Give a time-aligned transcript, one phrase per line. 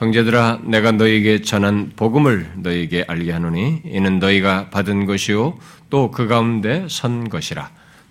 [0.00, 5.58] 형제들아 내가 너희에게 전한 복음을 너희에게 알게 하노니 이는 너희가 받은 것이요
[5.90, 7.70] 또 그 가운데 선 것이라.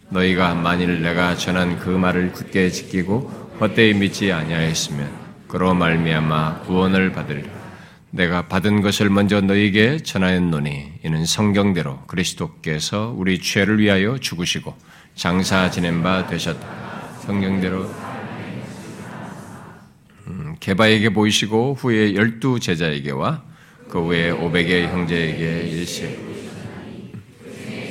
[0.09, 5.09] 너희가 만일 내가 전한 그 말을 굳게 지키고 헛되이 믿지 아니하였으면
[5.47, 7.49] 그로 말미암아 구원을 받으리라.
[8.11, 14.75] 내가 받은 것을 먼저 너희에게 전하였노니 이는 성경대로 그리스도께서 우리 죄를 위하여 죽으시고
[15.15, 16.67] 장사 지낸 바 되셨다.
[17.25, 17.89] 성경대로
[20.69, 23.43] 개바에게 보이시고 후에 열두 제자에게와
[23.89, 26.15] 그 후에 오백의 형제에게 일시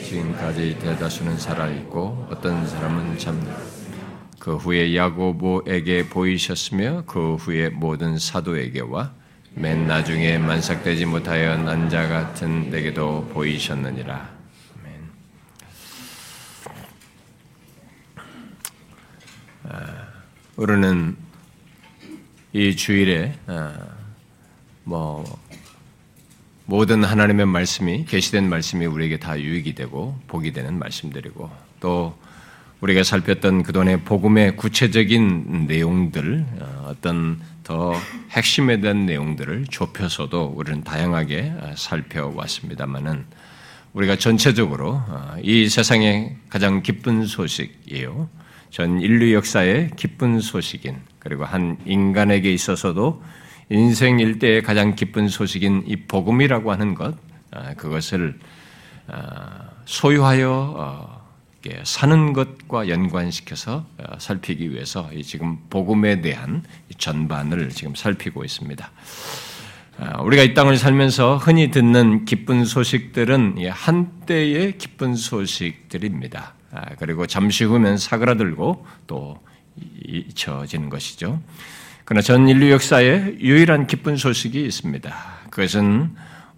[0.05, 3.53] 지금까지 대다수는 살아있고 어떤 사람은 잠들
[4.39, 9.13] 그 후에 야고보에게 보이셨으며 그 후에 모든 사도에게와
[9.55, 14.39] 맨 나중에 만삭되지 못하여 난 자 같은 내게도 보이셨느니라.
[19.65, 20.07] 아,
[20.55, 21.28] 우리는
[22.53, 23.75] 이 주일에 어,
[24.85, 25.25] 뭐
[26.65, 31.51] 모든 하나님의 말씀이 계시된 말씀이 우리에게 다 유익이 되고 복이 되는 말씀들이고
[31.81, 32.17] 또
[32.81, 37.93] 우리가 살폈던 그동안의 복음의 구체적인 내용들 어, 어떤 더
[38.31, 43.27] 핵심에 대한 내용들을 좁혀서도 우리는 다양하게 어, 살펴왔습니다만은
[43.93, 45.03] 우리가 전체적으로
[45.43, 48.29] 이 세상의 가장 기쁜 소식이에요.
[48.71, 50.97] 전 인류 역사의 기쁜 소식인
[51.29, 53.23] 그리고 한 인간에게 있어서도
[53.69, 57.15] 인생 일대의 가장 기쁜 소식인 이 복음이라고 하는 것
[57.51, 58.39] 아, 그것을
[59.09, 61.29] 아, 소유하여 어,
[61.83, 66.65] 사는 것과 연관시켜서 어, 살피기 위해서 지금 복음에 대한
[66.97, 68.91] 전반을 지금 살피고 있습니다.
[69.99, 76.55] 아, 우리가 이 땅을 살면서 흔히 듣는 기쁜 소식들은 한때의 기쁜 소식들입니다.
[76.99, 79.39] 그리고 잠시 후면 사그라들고 또
[80.09, 81.41] 잊혀지는 것이죠.
[82.05, 85.15] 그러나 전 인류 역사에 유일한 기쁜 소식이 있습니다.
[85.51, 86.11] 그것은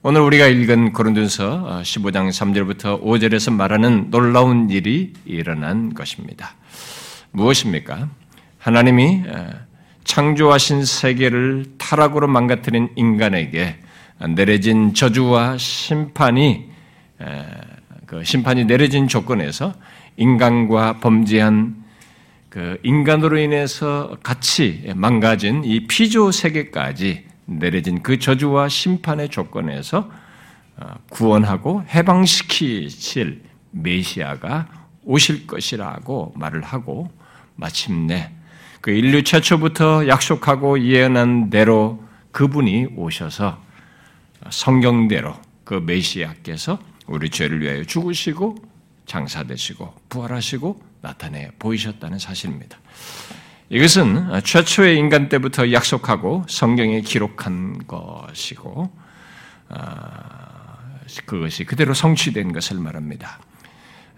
[0.02, 6.54] 오늘 우리가 읽은 고린도서 15장 3절부터 5절에서 말하는 놀라운 일이 일어난 것입니다.
[7.32, 8.08] 무엇입니까?
[8.58, 9.24] 하나님이
[10.04, 13.76] 창조하신 세계를 타락으로 망가뜨린 인간에게
[14.34, 16.70] 내려진 저주와 심판이
[18.06, 19.74] 그 심판이 내려진 조건에서
[20.16, 21.79] 인간과 범죄한
[22.50, 30.10] 그 인간으로 인해서 같이 망가진 이 피조 세계까지 내려진 그 저주와 심판의 조건에서
[30.76, 34.66] 어, 구원하고 해방시키실 메시아가
[35.04, 37.10] 오실 것이라고 말을 하고
[37.54, 38.32] 마침내
[38.80, 43.62] 그 인류 최초부터 약속하고 예언한 대로 그분이 오셔서
[44.50, 45.34] 성경대로
[45.64, 48.56] 그 메시아께서 우리 죄를 위하여 죽으시고
[49.06, 52.78] 장사되시고 부활하시고 나타내 보이셨다는 사실입니다.
[53.68, 58.90] 이것은 최초의 인간 때부터 약속하고 성경에 기록한 것이고
[59.68, 60.76] 아,
[61.24, 63.38] 그것이 그대로 성취된 것을 말합니다.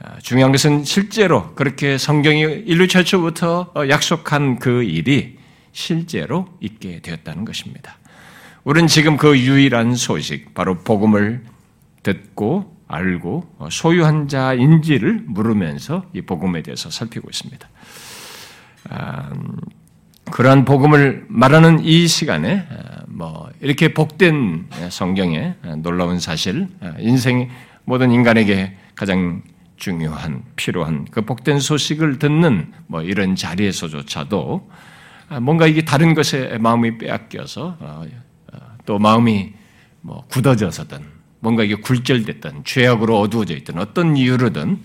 [0.00, 5.38] 아, 중요한 것은 실제로 그렇게 성경이 인류 최초부터 약속한 그 일이
[5.72, 7.98] 실제로 있게 되었다는 것입니다.
[8.64, 11.44] 우리는 지금 그 유일한 소식, 바로 복음을
[12.02, 17.68] 듣고 알고 소유한 자인지를 물으면서 이 복음에 대해서 살피고 있습니다.
[18.90, 19.30] 아,
[20.30, 27.48] 그러한 복음을 말하는 이 시간에 아, 뭐 이렇게 복된 성경의 놀라운 사실, 아, 인생
[27.84, 29.42] 모든 인간에게 가장
[29.76, 34.70] 중요한 필요한 그 복된 소식을 듣는 뭐 이런 자리에서조차도
[35.40, 38.04] 뭔가 이게 다른 것에 마음이 빼앗겨서 어,
[38.52, 39.54] 어, 또 마음이
[40.02, 41.11] 뭐 굳어져서든
[41.42, 44.78] 뭔가 이게 굴절됐던 죄악으로 어두워져 있던 어떤 이유로든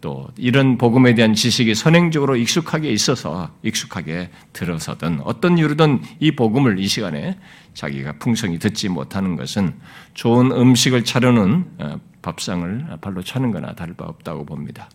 [0.00, 6.86] 또 이런 복음에 대한 지식이 선행적으로 익숙하게 있어서 익숙하게 들어서든 어떤 이유로든 이 복음을 이
[6.86, 7.38] 시간에
[7.74, 9.74] 자기가 풍성히 듣지 못하는 것은
[10.14, 14.88] 좋은 음식을 차려놓은 어, 밥상을 발로 차는 거나 다를 바 없다고 봅니다.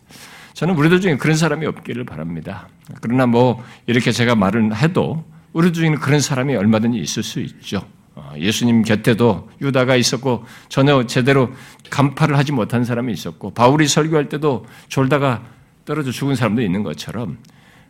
[0.53, 2.67] 저는 우리들 중에 그런 사람이 없기를 바랍니다.
[3.01, 5.23] 그러나 뭐 이렇게 제가 말을 해도
[5.53, 7.87] 우리 중에는 그런 사람이 얼마든지 있을 수 있죠.
[8.19, 11.51] 어, 예수님 곁에도 유다가 있었고 전혀 제대로
[11.89, 15.43] 간파를 하지 못한 사람이 있었고 바울이 설교할 때도 졸다가
[15.85, 17.37] 떨어져 죽은 사람도 있는 것처럼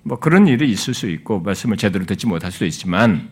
[0.03, 3.29] 뭐 그런 일이 있을 수 있고 말씀을 제대로 듣지 못할 수도 있지만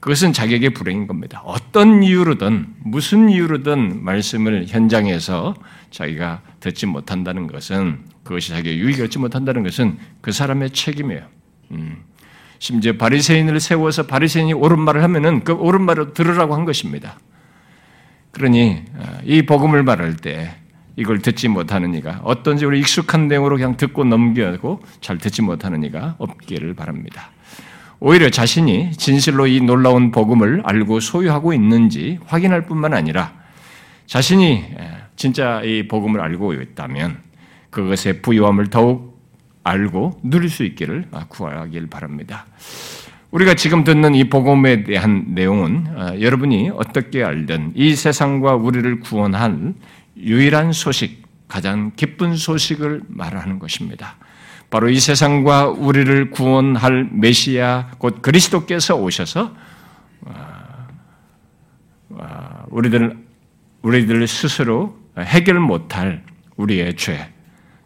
[0.00, 1.40] 그것은 자격의 불행인 겁니다.
[1.44, 5.54] 어떤 이유로든 무슨 이유로든 말씀을 현장에서
[5.90, 11.26] 자기가 듣지 못한다는 것은 그것이 자기의 유익이 얻지 못한다는 것은 그 사람의 책임이에요.
[11.70, 12.04] 음.
[12.64, 17.18] 심지어 바리새인을 세워서 바리새인이 옳은 말을 하면은 그 옳은 말을 들으라고 한 것입니다.
[18.30, 20.54] 그러니 어, 이 복음을 말할 때
[20.96, 26.14] 이걸 듣지 못하는 이가 어떤지 우리 익숙한 내용으로 그냥 듣고 넘겨고 잘 듣지 못하는 이가
[26.16, 27.32] 없기를 바랍니다.
[28.00, 33.34] 오히려 자신이 진실로 이 놀라운 복음을 알고 소유하고 있는지 확인할 뿐만 아니라
[34.06, 34.64] 자신이
[35.16, 37.18] 진짜 이 복음을 알고 있다면
[37.68, 39.13] 그것의 부유함을 더욱
[39.64, 42.46] 알고 누릴 수 있기를 구하길 바랍니다.
[43.34, 49.74] 우리가 지금 듣는 이 복음에 대한 내용은 어, 여러분이 어떻게 알든 이 세상과 우리를 구원한
[50.16, 54.16] 유일한 소식, 가장 기쁜 소식을 말하는 것입니다.
[54.70, 59.52] 바로 이 세상과 우리를 구원할 메시아 곧 그리스도께서 오셔서
[60.20, 60.34] 어,
[62.10, 63.16] 어, 우리들
[63.82, 66.22] 우리들 스스로 해결 못할
[66.56, 67.33] 우리의 죄,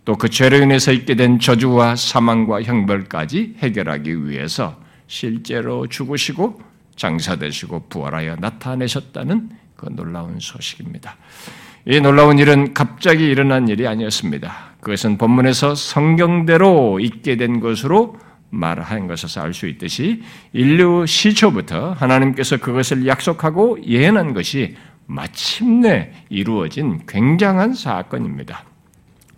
[0.09, 6.63] 또 그 죄로 인해서 있게 된 저주와 사망과 형벌까지 해결하기 위해서 실제로 죽으시고
[6.97, 11.19] 장사되시고 부활하여 나타내셨다는 그 놀라운 소식입니다.
[11.85, 14.77] 이 놀라운 일은 갑자기 일어난 일이 아니었습니다.
[14.81, 18.17] 그것은 본문에서 성경대로 있게 된 것으로
[18.49, 20.23] 말한 것에서 알 수 있듯이
[20.55, 24.75] 인류 시초부터 하나님께서 그것을 약속하고 예언한 것이
[25.05, 28.68] 마침내 이루어진 굉장한 사건입니다.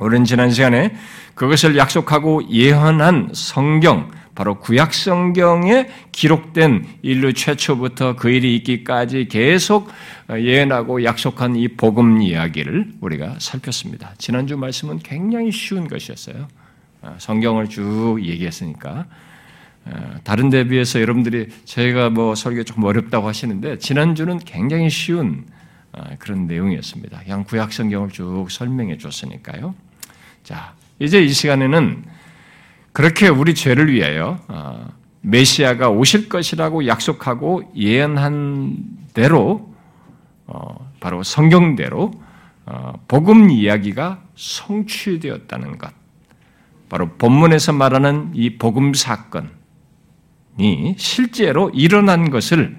[0.01, 0.95] 우리는 지난 시간에
[1.35, 9.91] 그것을 약속하고 예언한 성경, 바로 구약 성경에 기록된 인류 최초부터 그 일이 있기까지 계속
[10.31, 14.15] 예언하고 약속한 이 복음 이야기를 우리가 살폈습니다.
[14.17, 16.49] 지난주 말씀은 굉장히 쉬운 것이었어요.
[17.03, 19.07] 아, 성경을 쭉 얘기했으니까
[19.85, 25.45] 아, 다른 데 비해서 여러분들이 저희가 뭐 설교 조금 어렵다고 하시는데 지난주는 굉장히 쉬운
[25.93, 27.21] 아, 그런 내용이었습니다.
[27.25, 29.75] 그냥 구약 성경을 쭉 설명해 줬으니까요.
[30.51, 32.03] 자, 이제 이 시간에는
[32.91, 34.89] 그렇게 우리 죄를 위하여 어,
[35.21, 38.77] 메시아가 오실 것이라고 약속하고 예언한
[39.15, 39.73] 대로
[40.49, 42.11] 어, 바로 성경대로
[42.67, 45.93] 어, 복음 이야기가 성취되었다는 것.
[46.89, 49.47] 바로 본문에서 말하는 이 복음 사건이
[50.97, 52.77] 실제로 일어난 것을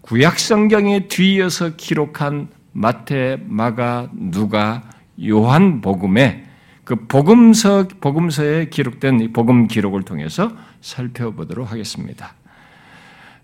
[0.00, 4.84] 구약 성경에 뒤이어서 기록한 마태, 마가, 누가,
[5.22, 6.46] 요한 복음에
[6.90, 10.50] 그 복음서 복음서에 기록된 복음 기록을 통해서
[10.80, 12.34] 살펴보도록 하겠습니다.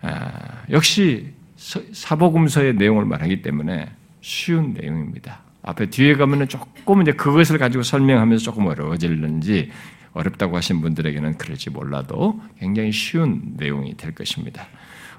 [0.02, 1.32] 아, 역시
[1.92, 3.88] 사복음서의 내용을 말하기 때문에
[4.20, 5.42] 쉬운 내용입니다.
[5.62, 9.70] 앞에 뒤에 가면은 조금 이제 그것을 가지고 설명하면서 조금 어려워질는지
[10.12, 14.66] 어렵다고 하신 분들에게는 그럴지 몰라도 굉장히 쉬운 내용이 될 것입니다.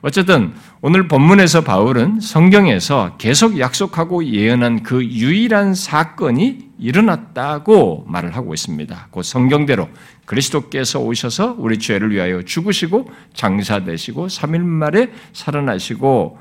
[0.01, 9.07] 어쨌든 오늘 본문에서 바울은 성경에서 계속 약속하고 예언한 그 유일한 사건이 일어났다고 말을 하고 있습니다.
[9.11, 9.89] 그 성경대로
[10.25, 16.37] 그리스도께서 오셔서 우리 죄를 위하여 죽으시고 장사되시고 3일 만에 살아나시고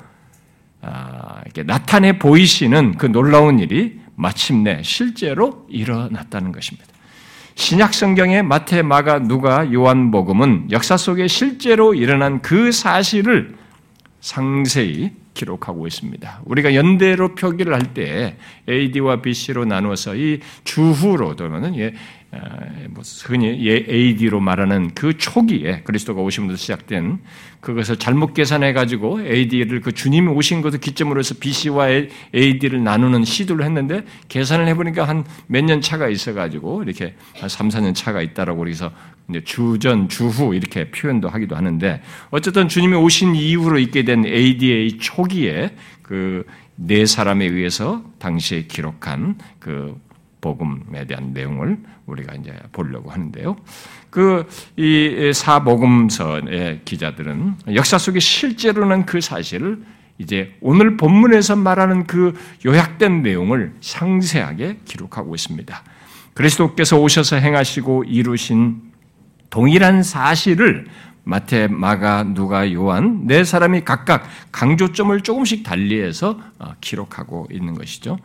[0.81, 6.96] 아, 이렇게 나타내 보이시는 그 놀라운 일이 마침내 실제로 일어났다는 것입니다.
[7.57, 13.57] 신약 성경의 마태, 마가, 누가, 요한복음은 역사 속에 실제로 일어난 그 사실을
[14.21, 16.41] 상세히 기록하고 있습니다.
[16.45, 18.37] 우리가 연대로 표기를 할 때
[18.69, 21.59] AD와 BC로 나누어서 이 주후로 뭐
[23.25, 27.19] 흔히 AD로 말하는 그 초기에 그리스도가 오심부터 시작된
[27.61, 31.87] 그것을 잘못 계산해 가지고 AD를 그 주님이 오신 것을 기점으로 해서 BC와
[32.35, 37.69] AD를 나누는 시도를 했는데 계산을 해보니까 한 몇 년 차가 있어 가지고 이렇게 한 3,
[37.69, 38.91] 4년 차가 있다라고 그래서
[39.45, 46.43] 주전, 주후 이렇게 표현도 하기도 하는데 어쨌든 주님이 오신 이후로 있게 된 AD의 초기에 그
[46.79, 49.99] 네 사람에 의해서 당시에 기록한 그
[50.55, 53.57] 복음에 대한 내용을 우리가 이제 보려고 하는데요.
[54.09, 54.45] 그
[54.77, 59.81] 이 사복음서의 기자들은 역사 속에 실제로는 그 사실을
[60.19, 62.33] 이제 오늘 본문에서 말하는 그
[62.65, 65.83] 요약된 내용을 상세하게 기록하고 있습니다.
[66.33, 68.81] 그리스도께서 오셔서 행하시고 이루신
[69.49, 70.85] 동일한 사실을
[71.23, 78.17] 마태, 마가, 누가, 요한 네 사람이 각각 강조점을 조금씩 달리해서 어, 기록하고 있는 것이죠.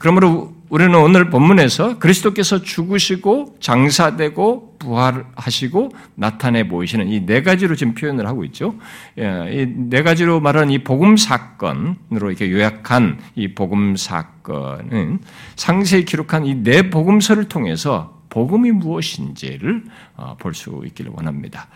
[0.00, 8.26] 그러므로 우리는 오늘 본문에서 그리스도께서 죽으시고 장사되고 부활하시고 나타내 보이시는 이 네 가지로 지금 표현을
[8.26, 8.74] 하고 있죠.
[9.18, 15.20] 예, 이네 가지로 말하는 이 복음 사건으로 이렇게 요약한 이 복음 사건은
[15.56, 19.84] 상세히 기록한 이 네 복음서를 통해서 복음이 무엇인지를
[20.16, 21.68] 어, 볼수 있기를 원합니다.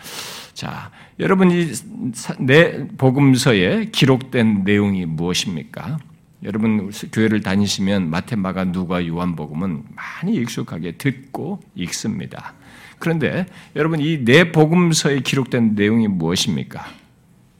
[0.54, 5.98] 자, 여러분 이네 복음서에 기록된 내용이 무엇입니까?
[6.44, 12.54] 여러분 교회를 다니시면 마테마가 누가 요한복음은 많이 익숙하게 듣고 읽습니다.
[12.98, 16.84] 그런데 여러분 이 네 복음서에 기록된 내용이 무엇입니까?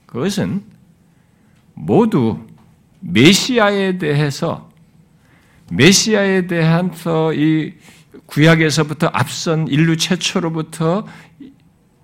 [0.05, 0.63] 그것은
[1.73, 2.39] 모두
[3.01, 4.69] 메시아에 대해서
[5.71, 7.73] 메시아에 대한서 이
[8.25, 11.05] 구약에서부터 앞선 인류 최초로부터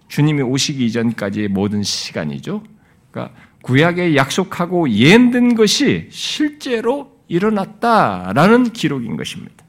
[0.07, 2.63] 주님이 오시기 이전까지의 모든 시간이죠.
[3.11, 9.65] 그러니까 구약에 약속하고 예언된 것이 실제로 일어났다라는 기록인 것입니다.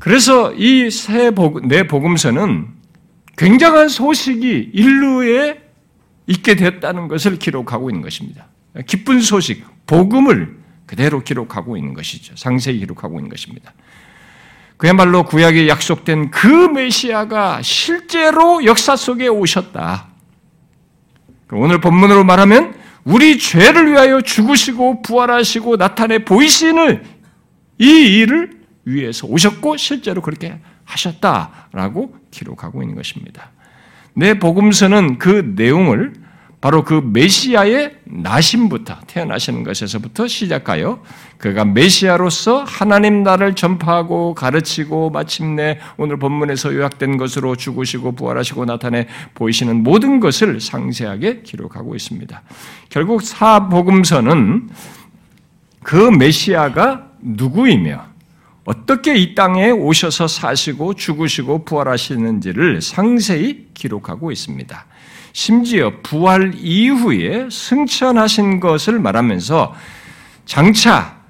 [0.00, 2.66] 그래서 이 새 복음, 내 복음서는
[3.36, 5.62] 굉장한 소식이 인류에
[6.26, 8.48] 있게 됐다는 것을 기록하고 있는 것입니다.
[8.88, 12.34] 기쁜 소식, 복음을 그대로 기록하고 있는 것이죠.
[12.36, 13.72] 상세히 기록하고 있는 것입니다.
[14.78, 20.11] 그야말로 구약에 약속된 그 메시아가 실제로 역사 속에 오셨다.
[21.58, 27.02] 오늘 본문으로 말하면 우리 죄를 위하여 죽으시고 부활하시고 나타내 보이시는
[27.78, 33.50] 이 일을 위해서 오셨고 실제로 그렇게 하셨다라고 기록하고 있는 것입니다.
[34.14, 36.12] 내 복음서는 그 내용을
[36.62, 41.02] 바로 그 메시아의 나심부터 태어나시는 것에서부터 시작하여
[41.36, 49.82] 그가 메시아로서 하나님 나를 전파하고 가르치고 마침내 오늘 본문에서 요약된 것으로 죽으시고 부활하시고 나타내 보이시는
[49.82, 52.42] 모든 것을 상세하게 기록하고 있습니다.
[52.90, 54.70] 결국 사복음서는
[55.82, 58.04] 그 메시아가 누구이며
[58.64, 64.86] 어떻게 이 땅에 오셔서 사시고 죽으시고 부활하시는지를 상세히 기록하고 있습니다.
[65.32, 69.74] 심지어 부활 이후에 승천하신 것을 말하면서
[70.44, 71.20] 장차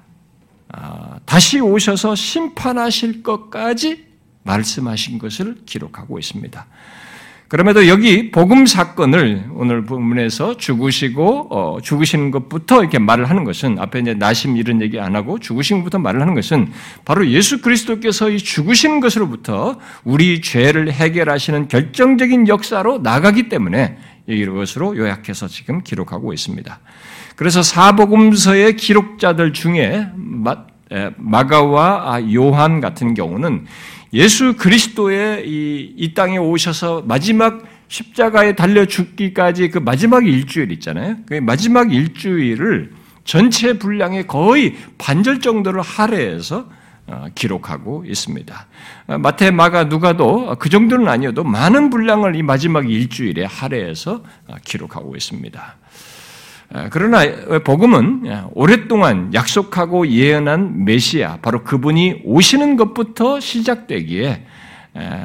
[0.69, 4.05] 아, 다시 오셔서 심판하실 것까지
[4.43, 6.65] 말씀하신 것을 기록하고 있습니다.
[7.47, 13.99] 그럼에도 여기 복음 사건을 오늘 본문에서 죽으시고 어, 죽으시는 것부터 이렇게 말을 하는 것은 앞에
[13.99, 16.71] 이제 나심 이런 얘기 안 하고 죽으신 것부터 말을 하는 것은
[17.05, 23.97] 바로 예수 그리스도께서 이 죽으신 것으로부터 우리 죄를 해결하시는 결정적인 역사로 나가기 때문에
[24.27, 26.79] 이것으로 요약해서 지금 기록하고 있습니다.
[27.35, 30.07] 그래서 사복음서의 기록자들 중에
[31.17, 33.65] 마가와 요한 같은 경우는
[34.13, 41.17] 예수 그리스도의 이, 이 땅에 오셔서 마지막 십자가에 달려 죽기까지 그 마지막 일주일 있잖아요.
[41.27, 42.91] 그 마지막 일주일을
[43.23, 46.69] 전체 분량의 거의 반절 정도를 할애해서
[47.05, 48.67] 어, 기록하고 있습니다.
[49.07, 55.15] 어, 마태, 마가, 누가도 그 정도는 아니어도 많은 분량을 이 마지막 일주일에 할애해서 어, 기록하고
[55.15, 55.75] 있습니다.
[56.89, 57.19] 그러나
[57.63, 64.45] 복음은 오랫동안 약속하고 예언한 메시아, 바로 그분이 오시는 것부터 시작되기에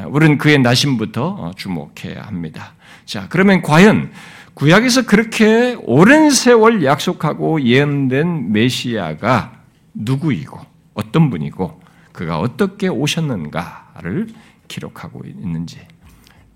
[0.09, 2.75] 우리는 그의 나심부터 주목해야 합니다.
[3.07, 4.11] 자, 그러면 과연
[4.53, 9.63] 구약에서 그렇게 오랜 세월 약속하고 예언된 메시아가
[9.95, 10.59] 누구이고
[10.95, 11.81] 어떤 분이고
[12.13, 14.29] 그가 어떻게 오셨는가를
[14.67, 15.79] 기록하고 있는지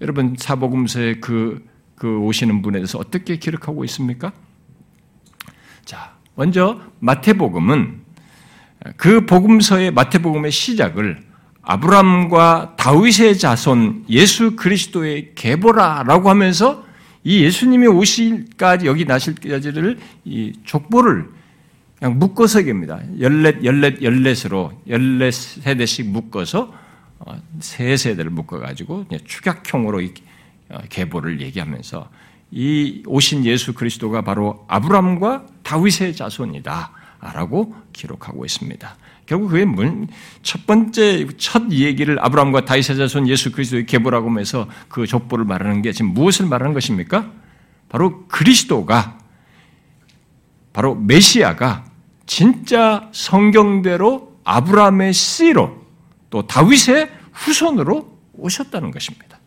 [0.00, 4.32] 여러분 사복음서의 그, 그 오시는 분에 대해서 어떻게 기록하고 있습니까?
[5.84, 8.00] 자, 먼저 마태복음은
[8.96, 11.22] 그 복음서의 마태복음의 시작을
[11.62, 16.84] 아브람과 다윗의 자손 예수 그리스도의 계보라라고 하면서
[17.24, 21.28] 이 예수님이 오실까지 여기 나실까지를 이 족보를
[21.98, 23.00] 그냥 묶어서 얘기합니다.
[23.20, 26.74] 열넷, 열넷, 열넷으로 열넷 세대씩 묶어서
[27.20, 30.02] 어, 세 세대를 묶어 가지고 축약형으로
[30.70, 32.10] 어, 계보를 얘기하면서
[32.52, 38.96] 이 오신 예수 그리스도가 바로 아브람과 다윗의 자손이다라고 기록하고 있습니다.
[39.24, 39.66] 결국 그게
[40.42, 45.92] 첫 번째 첫 얘기를 아브람과 다윗의 자손 예수 그리스도의 계보라고 하면서 그 족보를 말하는 게
[45.92, 47.30] 지금 무엇을 말하는 것입니까?
[47.88, 49.18] 바로 그리스도가
[50.74, 51.84] 바로 메시아가
[52.26, 55.82] 진짜 성경대로 아브라함의 씨로
[56.28, 59.38] 또 다윗의 후손으로 오셨다는 것입니다.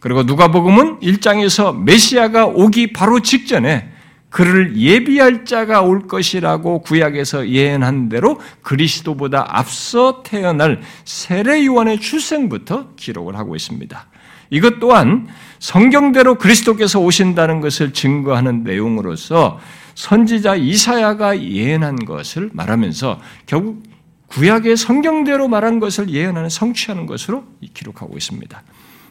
[0.00, 3.90] 그리고 누가복음은 1장에서 메시아가 오기 바로 직전에
[4.28, 13.36] 그를 예비할 자가 올 것이라고 구약에서 예언한 대로 그리스도보다 앞서 태어날 세례 요한의 출생부터 기록을
[13.36, 14.06] 하고 있습니다.
[14.50, 15.26] 이것 또한
[15.58, 19.58] 성경대로 그리스도께서 오신다는 것을 증거하는 내용으로서
[19.94, 23.82] 선지자 이사야가 예언한 것을 말하면서 결국
[24.28, 28.62] 구약의 성경대로 말한 것을 예언하는 성취하는 것으로 기록하고 있습니다.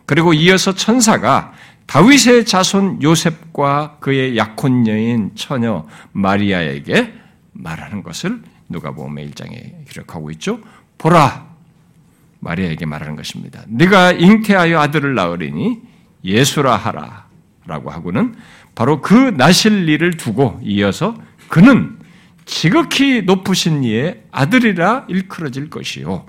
[0.06, 1.54] 그리고 이어서 천사가
[1.88, 7.14] 다윗의 자손 요셉과 그의 약혼 여인 처녀 마리아에게
[7.54, 10.60] 말하는 것을 누가복음의 1장에 기록하고 있죠.
[10.98, 11.46] 보라
[12.40, 13.64] 마리아에게 말하는 것입니다.
[13.68, 15.82] 네가 잉태하여 아들을 낳으리니
[16.24, 18.36] 예수라 하라라고 하고는
[18.74, 21.16] 바로 그 나실 일을 두고 이어서
[21.48, 21.98] 그는
[22.46, 26.26] 지극히 높으신 이의 아들이라 일컬어질 것이요.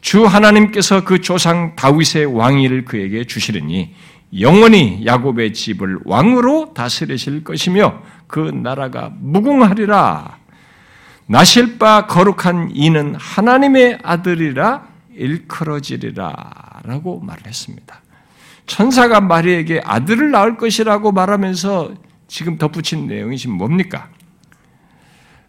[0.00, 3.94] 주 하나님께서 그 조상 다윗의 왕위를 그에게 주시리니
[4.40, 10.38] 영원히 야곱의 집을 왕으로 다스리실 것이며 그 나라가 무궁하리라.
[11.26, 16.80] 나실 바 거룩한 이는 하나님의 아들이라 일컬어지리라.
[16.84, 18.00] 라고 말을 했습니다.
[18.66, 21.94] 천사가 마리에게 아들을 낳을 것이라고 말하면서
[22.28, 24.08] 지금 덧붙인 내용이 지금 뭡니까?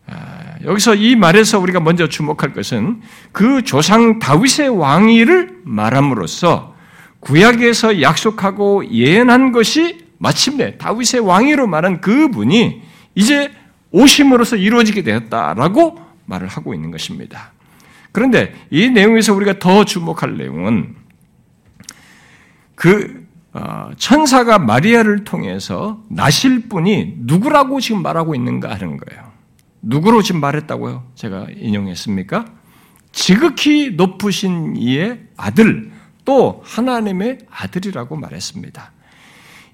[0.10, 3.02] 아, 여기서 이 말에서 우리가 먼저 주목할 것은
[3.32, 6.76] 그 조상 다윗의 왕위를 말함으로써
[7.20, 12.82] 구약에서 약속하고 예언한 것이 마침내 다윗의 왕위로 말한 그분이
[13.16, 13.52] 이제
[13.92, 17.52] 오심으로써 이루어지게 되었다라고 말을 하고 있는 것입니다.
[18.12, 20.96] 그런데 이 내용에서 우리가 더 주목할 내용은
[22.76, 29.29] 그 어, 천사가 마리아를 통해서 나실 분이 누구라고 지금 말하고 있는가 하는 거예요.
[29.82, 31.12] 누구로 지금 말했다고요?
[31.16, 32.46] 제가 인용했습니까?
[33.12, 35.92] 지극히 높으신 이의 아들,
[36.26, 38.92] 또 하나님의 아들이라고 말했습니다.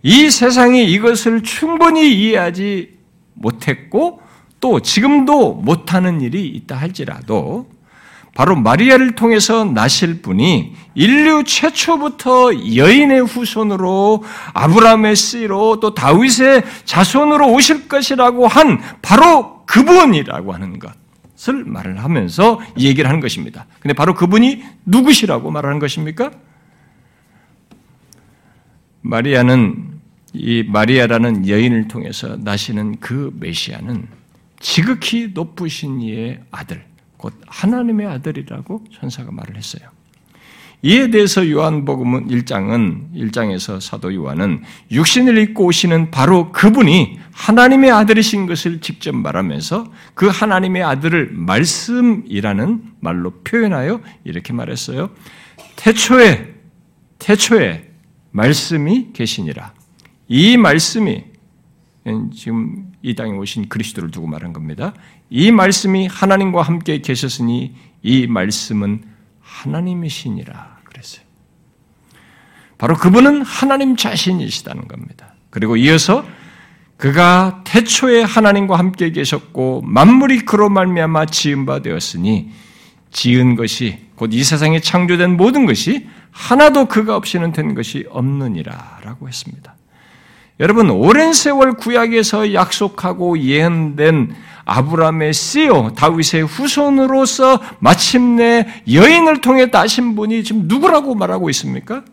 [0.04, 2.98] 이 세상이 이것을 충분히 이해하지
[3.34, 4.22] 못했고
[4.60, 7.70] 또 지금도 못하는 일이 있다 할지라도
[8.36, 17.88] 바로 마리아를 통해서 나실 분이 인류 최초부터 여인의 후손으로 아브라함의 씨로 또 다윗의 자손으로 오실
[17.88, 23.68] 것이라고 한 바로 그분이라고 하는 것을 말을 하면서 얘기를 하는 것입니다.
[23.80, 26.32] 근데 바로 그분이 누구시라고 말하는 것입니까?
[29.02, 30.02] 마리아는
[30.34, 34.10] 이 마리아라는 여인을 통해서 나시는 그 메시아는
[34.60, 36.84] 지극히 높으신 이의 아들,
[37.18, 39.90] 곧 하나님의 아들이라고 천사가 말을 했어요.
[40.82, 48.82] 이에 대해서 요한복음은 1장은 1장에서 사도 요한은 육신을 입고 오시는 바로 그분이 하나님의 아들이신 것을
[48.82, 55.10] 직접 말하면서 그 하나님의 아들을 말씀이라는 말로 표현하여 이렇게 말했어요.
[55.76, 56.54] 태초에
[57.18, 57.90] 태초에
[58.32, 59.74] 말씀이 계시니라.
[60.28, 61.24] 이 말씀이
[62.36, 64.94] 지금 이 땅에 오신 그리스도를 두고 말한 겁니다.
[65.30, 69.04] 이 말씀이 하나님과 함께 계셨으니 이 말씀은
[69.42, 71.26] 하나님이시니라 그랬어요.
[72.78, 75.34] 바로 그분은 하나님 자신이시다는 겁니다.
[75.50, 76.26] 그리고 이어서
[76.98, 82.52] 그가 태초에 하나님과 함께 계셨고 만물이 그로 말미암아 지은 바 되었으니
[83.12, 89.75] 지은 것이 곧 이 세상에 창조된 모든 것이 하나도 그가 없이는 된 것이 없느니라라고 했습니다.
[90.60, 100.44] 여러분 오랜 세월 구약에서 약속하고 예언된 아브라함의 씨요 다윗의 후손으로서 마침내 여인을 통해 따신 분이
[100.44, 102.04] 지금 누구라고 말하고 있습니까?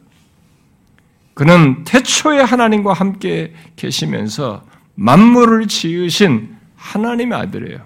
[1.34, 4.64] 그는 태초에 하나님과 함께 계시면서
[4.96, 7.80] 만물을 지으신 하나님의 아들이에요.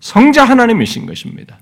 [0.00, 1.58] 성자 하나님이신 것입니다.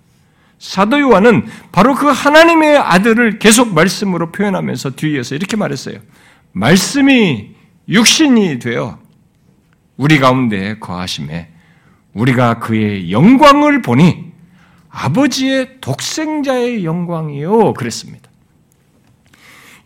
[0.58, 5.98] 사도 요한은 바로 그 하나님의 아들을 계속 말씀으로 표현하면서 뒤에서 이렇게 말했어요.
[6.52, 7.50] 말씀이
[7.88, 8.98] 육신이 되어
[9.96, 11.48] 우리 가운데 거하심에
[12.14, 14.32] 우리가 그의 영광을 보니
[14.90, 18.30] 아버지의 독생자의 영광이요 그랬습니다.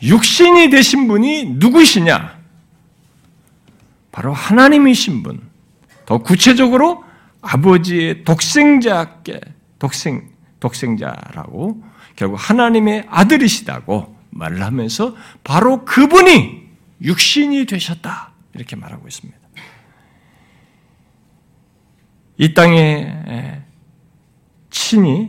[0.03, 2.37] 육신이 되신 분이 누구시냐?
[4.13, 5.41] 바로 하나님이신 분.
[6.05, 7.05] 더 구체적으로
[7.41, 9.41] 아버지의 독생자께
[9.79, 10.29] 독생
[10.61, 11.83] 독생자라고
[12.17, 16.66] 결국 하나님의 아들이시다고 말을 하면서 바로 그분이
[17.03, 18.33] 육신이 되셨다.
[18.55, 19.39] 이렇게 말하고 있습니다.
[22.39, 23.63] 이 땅에
[24.71, 25.29] 친히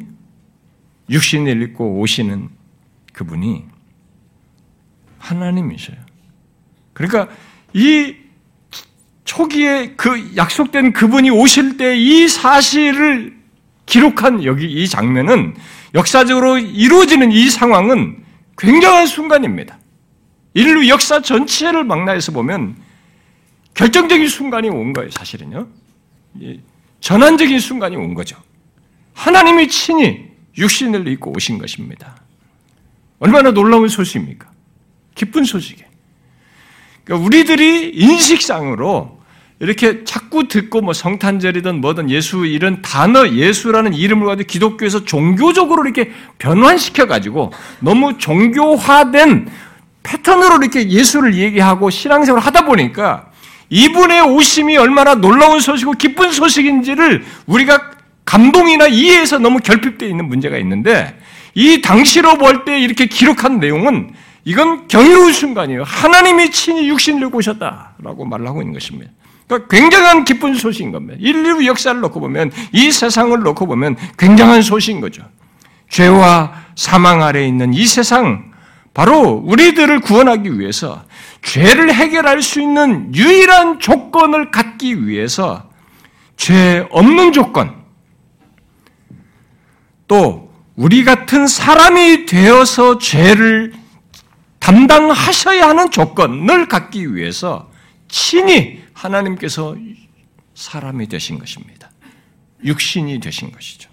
[1.10, 2.50] 육신을 입고 오시는
[3.14, 3.66] 그분이
[5.20, 5.98] 하나님이셔요.
[6.94, 7.28] 그러니까
[7.74, 8.16] 이
[9.24, 13.38] 초기에 그 약속된 그분이 오실 때 이 사실을
[13.86, 15.56] 기록한 여기 이 장면은
[15.96, 18.24] 역사적으로 이루어지는 이 상황은
[18.58, 19.77] 굉장한 순간입니다.
[20.58, 22.78] 인류 역사 전체를 망라해서 보면
[23.76, 25.68] 결정적인 순간이 온 거예요, 사실은요.
[27.00, 28.36] 전환적인 순간이 온 거죠.
[29.14, 30.26] 하나님이 친히
[30.58, 32.16] 육신을 입고 오신 것입니다.
[33.20, 34.50] 얼마나 놀라운 소식입니까?
[35.14, 35.88] 기쁜 소식이에요.
[37.04, 39.22] 그러니까 우리들이 인식상으로
[39.60, 46.12] 이렇게 자꾸 듣고 뭐 성탄절이든 뭐든 예수 이런 단어 예수라는 이름을 가지고 기독교에서 종교적으로 이렇게
[46.40, 49.67] 변환시켜 가지고 너무 종교화된
[50.08, 53.26] 패턴으로 이렇게 예수를 얘기하고 신앙생활을 하다 보니까
[53.70, 57.92] 이분의 오심이 얼마나 놀라운 소식이고 기쁜 소식인지를 우리가
[58.24, 61.18] 감동이나 이해해서 너무 결핍되어 있는 문제가 있는데
[61.54, 64.12] 이 당시로 볼 때 이렇게 기록한 내용은
[64.46, 65.84] 이건 경이로운 순간이에요.
[65.84, 69.12] 하나님이 친히 육신을 오셨다라고 말을 하고 있는 것입니다.
[69.48, 71.18] 그러니까 굉장한 기쁜 소식인 겁니다.
[71.20, 75.24] 인류 역사를 놓고 보면 이 세상을 놓고 보면 굉장한 소식인 거죠.
[75.90, 78.52] 죄와 사망 아래 있는 이 세상
[78.98, 81.06] 바로 우리들을 구원하기 위해서
[81.44, 85.70] 죄를 해결할 수 있는 유일한 조건을 갖기 위해서
[86.36, 87.76] 죄 없는 조건,
[90.08, 93.72] 또 우리 같은 사람이 되어서 죄를
[94.58, 97.70] 담당하셔야 하는 조건을 갖기 위해서
[98.08, 99.76] 친히 하나님께서
[100.56, 101.92] 사람이 되신 것입니다.
[102.66, 103.92] 육신이 되신 것이죠.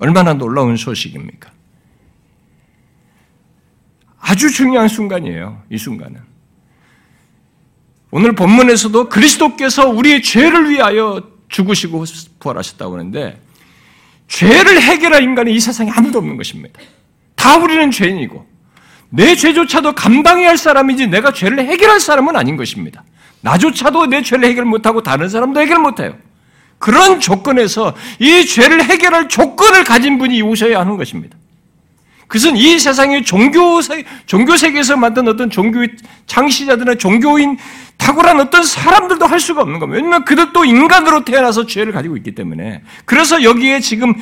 [0.00, 1.52] 얼마나 놀라운 소식입니까?
[4.28, 5.62] 아주 중요한 순간이에요.
[5.70, 6.20] 이 순간은.
[8.10, 12.04] 오늘 본문에서도 그리스도께서 우리의 죄를 위하여 죽으시고
[12.38, 13.40] 부활하셨다고 하는데
[14.28, 16.78] 죄를 해결할 인간이 이 세상에 아무도 없는 것입니다.
[17.36, 18.46] 다 우리는 죄인이고
[19.08, 23.04] 내 죄조차도 감당해야 할 사람이지 내가 죄를 해결할 사람은 아닌 것입니다.
[23.40, 26.14] 나조차도 내 죄를 해결 못하고 다른 사람도 해결 못해요.
[26.76, 31.37] 그런 조건에서 이 죄를 해결할 조건을 가진 분이 오셔야 하는 것입니다.
[32.28, 33.80] 그것은 이 세상의 종교,
[34.26, 35.88] 종교 세계에서 만든 어떤 종교의
[36.26, 37.56] 창시자들이나 종교인
[37.96, 39.96] 탁월한 어떤 사람들도 할 수가 없는 겁니다.
[39.96, 42.82] 왜냐하면 그들도 인간으로 태어나서 죄를 가지고 있기 때문에.
[43.06, 44.14] 그래서 여기에 지금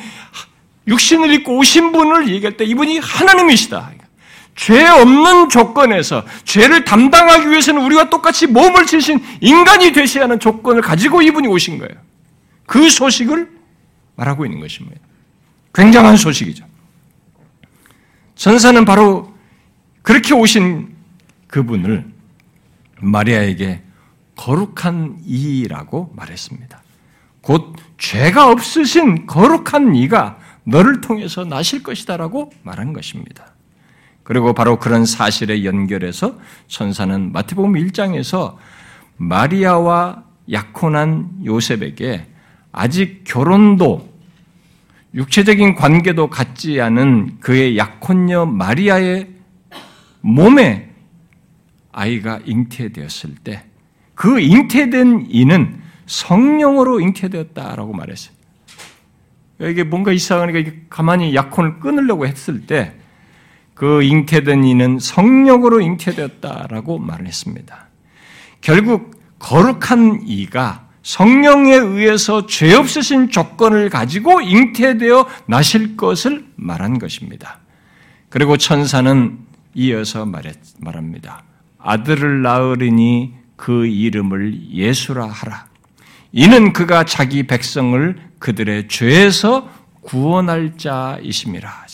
[0.87, 3.91] 육신을 입고 오신 분을 얘기할 때 이분이 하나님이시다.
[4.55, 11.21] 죄 없는 조건에서 죄를 담당하기 위해서는 우리와 똑같이 몸을 치신 인간이 되셔야 하는 조건을 가지고
[11.21, 11.93] 이분이 오신 거예요.
[12.65, 13.49] 그 소식을
[14.15, 14.99] 말하고 있는 것입니다.
[15.75, 16.66] 굉장한 소식이죠.
[18.37, 19.33] 전사는 바로
[20.03, 20.95] 그렇게 오신
[21.47, 22.05] 그분을
[23.01, 23.81] 마리아에게
[24.35, 26.81] 거룩한 이라고 말했습니다.
[27.41, 33.53] 곧 죄가 없으신 거룩한 이가 너를 통해서 나실 것이다라고 말한 것입니다.
[34.23, 38.55] 그리고 바로 그런 사실에 연결해서 천사는 마태복음 1장에서
[39.15, 42.27] 마리아와 약혼한 요셉에게
[42.71, 44.16] 아직 결혼도
[45.17, 49.27] 육체적인 관계도 갖지 않은 그의 약혼녀 마리아의
[50.21, 50.89] 몸에
[51.91, 53.63] 아이가 잉태되었을 때
[54.15, 58.35] 그 잉태된 이는 성령으로 잉태되었다라고 말했어요.
[59.61, 62.93] 이게 뭔가 이상하니까 가만히 약혼을 끊으려고 했을 때
[63.77, 67.89] 그 잉태된 이는 성령으로 잉태되었다라고 말을 했습니다.
[68.59, 77.59] 결국 거룩한 이가 성령에 의해서 죄 없으신 조건을 가지고 잉태되어 나실 것을 말한 것입니다.
[78.27, 79.39] 그리고 천사는
[79.73, 81.43] 이어서 말했, 말합니다.
[81.79, 85.67] 아들을 낳으리니 그 이름을 예수라 하라.
[86.33, 89.69] 이는 그가 자기 백성을 그들의 죄에서
[90.01, 91.85] 구원할 자이심이라.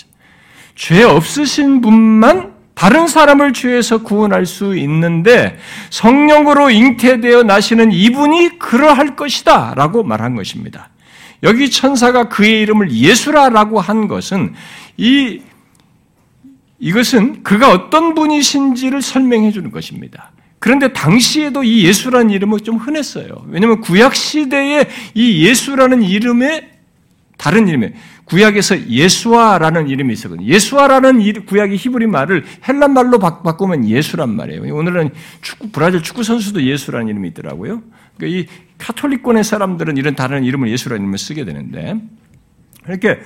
[0.73, 2.52] 죄 없으신 분만
[2.83, 5.57] 다른 사람을 죄에서 구원할 수 있는데
[5.89, 10.89] 성령으로 잉태되어 나시는 이분이 그러할 것이다 라고 말한 것입니다.
[11.43, 14.53] 여기 천사가 그의 이름을 예수라라고 한 것은
[14.97, 15.39] 이
[16.77, 20.33] 이것은 그가 어떤 분이신지를 설명해 주는 것입니다.
[20.59, 23.45] 그런데 당시에도 이 예수라는 이름은 좀 흔했어요.
[23.47, 26.69] 왜냐하면 구약 시대에 이 예수라는 이름에
[27.37, 27.93] 다른 이름에
[28.25, 30.47] 구약에서 예수아라는 이름이 있었거든요.
[30.47, 34.73] 예수아라는 구약의 히브리 말을 헬란 말로 바꾸면 예수란 말이에요.
[34.75, 37.81] 오늘은 축구, 브라질 축구 선수도 예수라는 이름이 있더라고요.
[38.17, 41.95] 그러니까 이 카톨릭권의 사람들은 이런 다른 이름을 예수라는 이름을 쓰게 되는데
[42.87, 43.19] 이렇게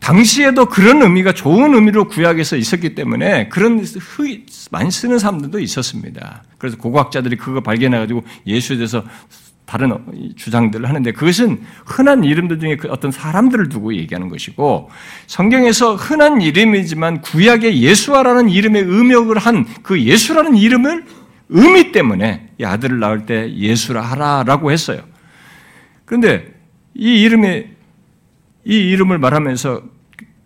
[0.00, 3.82] 당시에도 그런 의미가 좋은 의미로 구약에서 있었기 때문에 그런
[4.70, 6.42] 많이 쓰는 사람들도 있었습니다.
[6.58, 9.02] 그래서 고고학자들이 그거 발견해가지고 예수에 대해서
[9.66, 9.96] 다른
[10.36, 14.90] 주장들을 하는데 그것은 흔한 이름들 중에 그 어떤 사람들을 두고 얘기하는 것이고
[15.26, 21.04] 성경에서 흔한 이름이지만 구약의 예수아라는 이름의 음역을 한 그 예수라는 이름을
[21.48, 25.02] 의미 때문에 이 아들을 낳을 때 예수라 하라라고 했어요.
[26.04, 26.52] 그런데
[26.94, 27.70] 이 이름의
[28.66, 29.82] 이 이름을 말하면서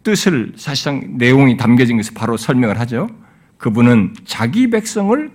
[0.02, 3.09] 뜻을 사실상 내용이 담겨진 것을 바로 설명을 하죠.
[3.59, 5.31] 그분은 자기 백성을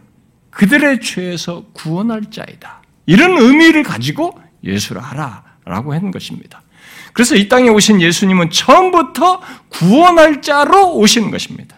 [0.49, 2.82] 그들의 죄에서 구원할 자이다.
[3.05, 6.61] 이런 의미를 가지고 예수를 하라라고 한 것입니다.
[7.13, 11.77] 그래서 이 땅에 오신 예수님은 처음부터 구원할 자로 오신 것입니다.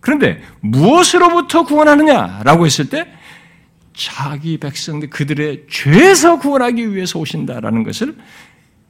[0.00, 3.06] 그런데 무엇으로부터 구원하느냐라고 했을 때
[3.94, 8.16] 자기 백성들 그들의 죄에서 구원하기 위해서 오신다라는 것을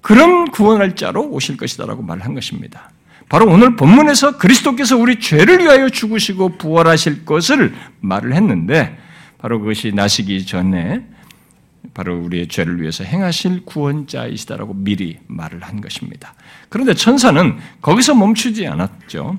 [0.00, 2.90] 그런 구원할 자로 오실 것이다라고 말한 것입니다.
[3.28, 8.96] 바로 오늘 본문에서 그리스도께서 우리 죄를 위하여 죽으시고 부활하실 것을 말을 했는데
[9.38, 11.04] 바로 그것이 나시기 전에
[11.96, 16.34] 바로 우리의 죄를 위해서 행하실 구원자이시다라고 미리 말을 한 것입니다.
[16.68, 19.38] 그런데 천사는 거기서 멈추지 않았죠.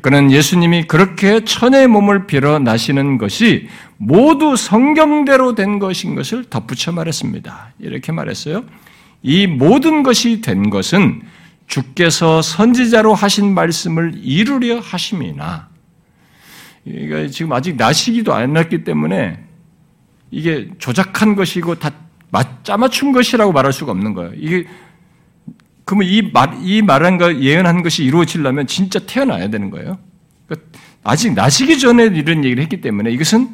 [0.00, 7.74] 그는 예수님이 그렇게 천의 몸을 빌어 나시는 것이 모두 성경대로 된 것인 것을 덧붙여 말했습니다.
[7.80, 8.64] 이렇게 말했어요.
[9.22, 11.20] 이 모든 것이 된 것은
[11.66, 15.68] 주께서 선지자로 하신 말씀을 이루려 하심이나,
[16.84, 19.49] 그러니까 지금 아직 나시기도 안 났기 때문에
[20.30, 21.90] 이게 조작한 것이고 다
[22.62, 24.32] 짜맞춘 것이라고 말할 수가 없는 거예요.
[24.36, 24.66] 이게
[25.84, 29.98] 그러면 이 말, 이 말한 거 예언한 것이 이루어지려면 진짜 태어나야 되는 거예요.
[30.46, 33.48] 그러니까 아직 나시기 전에 이런 얘기를 했기 때문에 이것은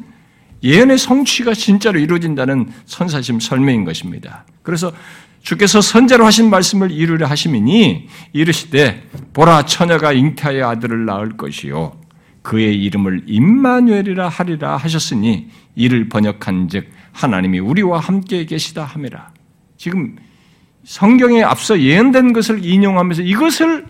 [0.63, 4.45] 예언의 성취가 진짜로 이루어진다는 선사심 설명인 것입니다.
[4.61, 4.91] 그래서
[5.41, 12.06] 주께서 선제로 하신 말씀을 이루려 하심이니 이르시되 보라 처녀가 잉태하여 아들을 낳을 것이요
[12.47, 19.31] 그의 이름을 임마누엘이라 하리라 하셨으니 이를 번역한즉 하나님이 우리와 함께 계시다 함이라.
[19.75, 20.15] 지금
[20.85, 23.85] 성경에 앞서 예언된 것을 인용하면서 이것을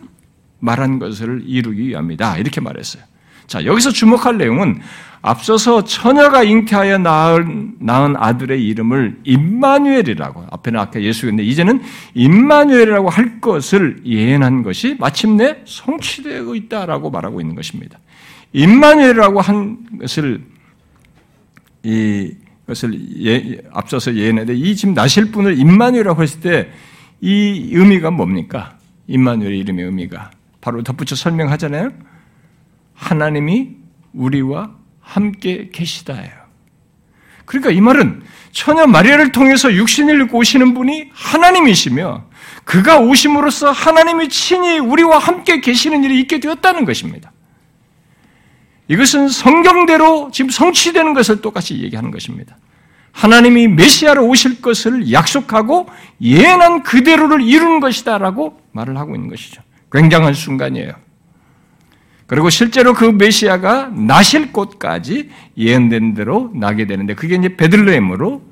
[0.57, 2.39] 말한 것을 이루기 위함이다.
[2.39, 3.03] 이렇게 말했어요.
[3.45, 4.81] 자, 여기서 주목할 내용은
[5.21, 11.83] 앞서서 처녀가 잉태하여 낳은, 낳은 아들의 이름을 임마누엘이라고 앞에는 아까 예수였는데 이제는
[12.15, 17.99] 임마누엘이라고 할 것을 예언한 것이 마침내 성취되고 있다라고 말하고 있는 것입니다.
[18.53, 20.41] 임마누엘이라고 한 것을
[21.83, 22.33] 이
[22.65, 26.71] 것을 예, 앞서서 예언했는데 이 지금 나실 분을 임마누엘이라고 했을 때
[27.21, 28.77] 이 의미가 뭡니까?
[29.07, 30.31] 임마누엘의 이름의 의미가
[30.61, 31.91] 바로 덧붙여 설명하잖아요.
[32.93, 33.69] 하나님이
[34.13, 36.47] 우리와 함께 계시다예요.
[37.45, 42.25] 그러니까 이 말은 처녀 마리아를 통해서 육신을 입고 오시는 분이 하나님이시며
[42.65, 47.31] 그가 오심으로써 하나님이 친히 우리와 함께 계시는 일이 있게 되었다는 것입니다.
[48.87, 52.57] 이것은 성경대로 지금 성취되는 것을 똑같이 얘기하는 것입니다.
[53.11, 55.87] 하나님이 메시아로 오실 것을 약속하고
[56.21, 59.61] 예언한 그대로를 이루는 것이다라고 말을 하고 있는 것이죠.
[59.91, 60.93] 굉장한 순간이에요.
[62.27, 68.46] 그리고 실제로 그 메시아가 나실 곳까지 예언된 대로 나게 되는데 그게 이제 베들레헴으로 예,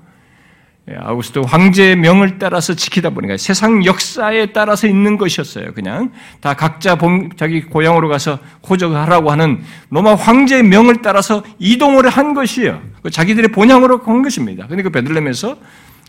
[0.87, 5.73] 아우구스도 황제의 명을 따라서 지키다 보니까 세상 역사에 따라서 있는 것이었어요.
[5.73, 6.95] 그냥 다 각자
[7.37, 8.37] 자기 고향으로 가서
[8.69, 12.81] 호적하라고 하는 로마 황제의 명을 따라서 이동을 한 것이에요.
[13.01, 14.67] 그 자기들의 본향으로 간 것입니다.
[14.67, 15.57] 그러니까 베들레헴에서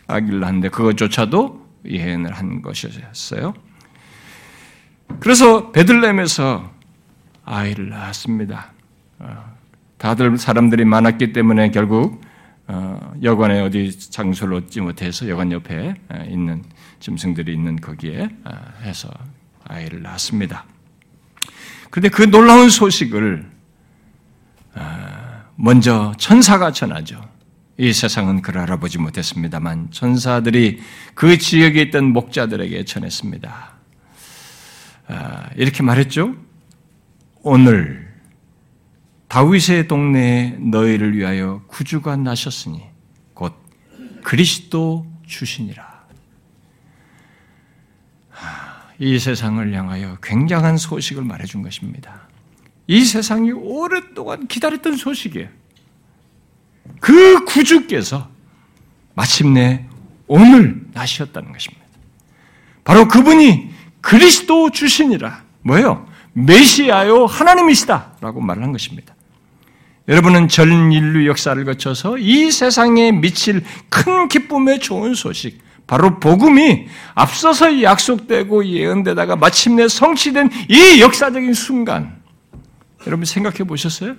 [0.05, 3.55] 아기를 낳는데 그것조차도 예언을 한 것이었어요.
[5.19, 6.69] 그래서 베들레헴에서
[7.45, 8.73] 아이를 낳았습니다.
[9.19, 9.55] 어,
[9.97, 12.26] 다들 사람들이 많았기 때문에 결국 어,
[13.23, 16.63] 여관에 어디 장소를 얻지 못해서 여관 옆에 어, 있는
[16.99, 18.29] 짐승들이 있는 거기에
[18.81, 19.09] 해서
[19.63, 20.65] 아이를 낳았습니다.
[21.89, 23.49] 그런데 그 놀라운 소식을
[25.55, 27.21] 먼저 천사가 전하죠.
[27.77, 30.81] 이 세상은 그를 알아보지 못했습니다만 천사들이
[31.13, 33.71] 그 지역에 있던 목자들에게 전했습니다.
[35.55, 36.35] 이렇게 말했죠.
[37.43, 38.06] 오늘
[39.27, 42.83] 다윗의 동네에 너희를 위하여 구주가 나셨으니
[43.33, 43.53] 곧
[44.23, 45.97] 그리스도 주시니라.
[48.99, 52.27] 이 세상을 향하여 굉장한 소식을 말해준 것입니다.
[52.87, 55.49] 이 세상이 오랫동안 기다렸던 소식이에요.
[56.99, 58.29] 그 구주께서
[59.13, 59.85] 마침내
[60.25, 61.85] 오늘 나셨다는 것입니다.
[62.83, 65.43] 바로 그분이 그리스도 주시니라.
[65.61, 66.07] 뭐예요?
[66.33, 69.16] 메시아요 하나님이시다라고 말을 한 것입니다.
[70.07, 77.81] 여러분은 전 인류 역사를 거쳐서 이 세상에 미칠 큰 기쁨의 좋은 소식, 바로 복음이 앞서서
[77.81, 82.21] 약속되고 예언되다가 마침내 성취된 이 역사적인 순간,
[83.05, 84.15] 여러분 생각해 보셨어요?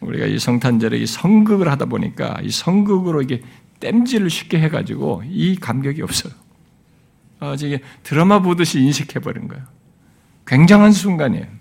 [0.00, 3.42] 우리가 이 성탄절에 이 성극을 하다 보니까 이 성극으로 이게
[3.80, 6.32] 땜질을 쉽게 해가지고 이 감격이 없어요.
[7.40, 9.64] 아, 이게 드라마 보듯이 인식해버린 거예요.
[10.46, 11.57] 굉장한 순간이에요.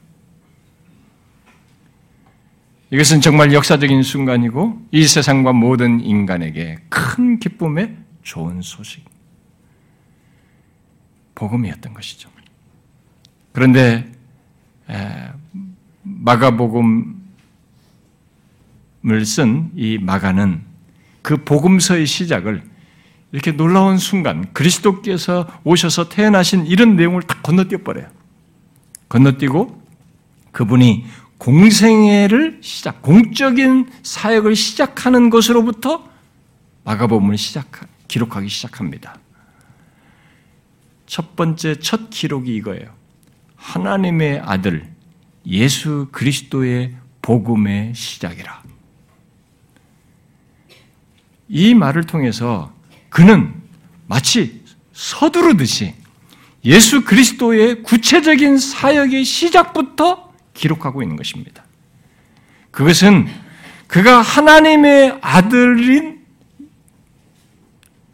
[2.90, 9.04] 이것은 정말 역사적인 순간이고 이 세상과 모든 인간에게 큰 기쁨의 좋은 소식,
[11.36, 12.30] 복음이었던 것이죠.
[13.52, 14.10] 그런데
[16.04, 17.16] 마가복음을
[19.26, 20.62] 쓴 이 마가는
[21.22, 22.64] 그 복음서의 시작을
[23.34, 28.08] 이렇게 놀라운 순간 그리스도께서 오셔서 태어나신 이런 내용을 다 건너뛰어 버려요.
[29.10, 29.84] 건너뛰고
[30.54, 31.06] 그분이
[31.38, 36.10] 공생애를 시작, 공적인 사역을 시작하는 것으로부터
[36.84, 37.70] 마가복음을 시작,
[38.08, 39.18] 기록하기 시작합니다.
[41.06, 42.94] 첫 번째 첫 기록이 이거예요.
[43.56, 44.90] 하나님의 아들
[45.46, 48.64] 예수 그리스도의 복음의 시작이라.
[51.50, 52.74] 이 말을 통해서
[53.10, 53.54] 그는
[54.06, 55.94] 마치 서두르듯이
[56.66, 60.27] 예수 그리스도의 구체적인 사역의 시작부터
[60.58, 61.64] 기록하고 있는 것입니다.
[62.72, 63.28] 그것은
[63.88, 66.18] 그가 하나님의 아들인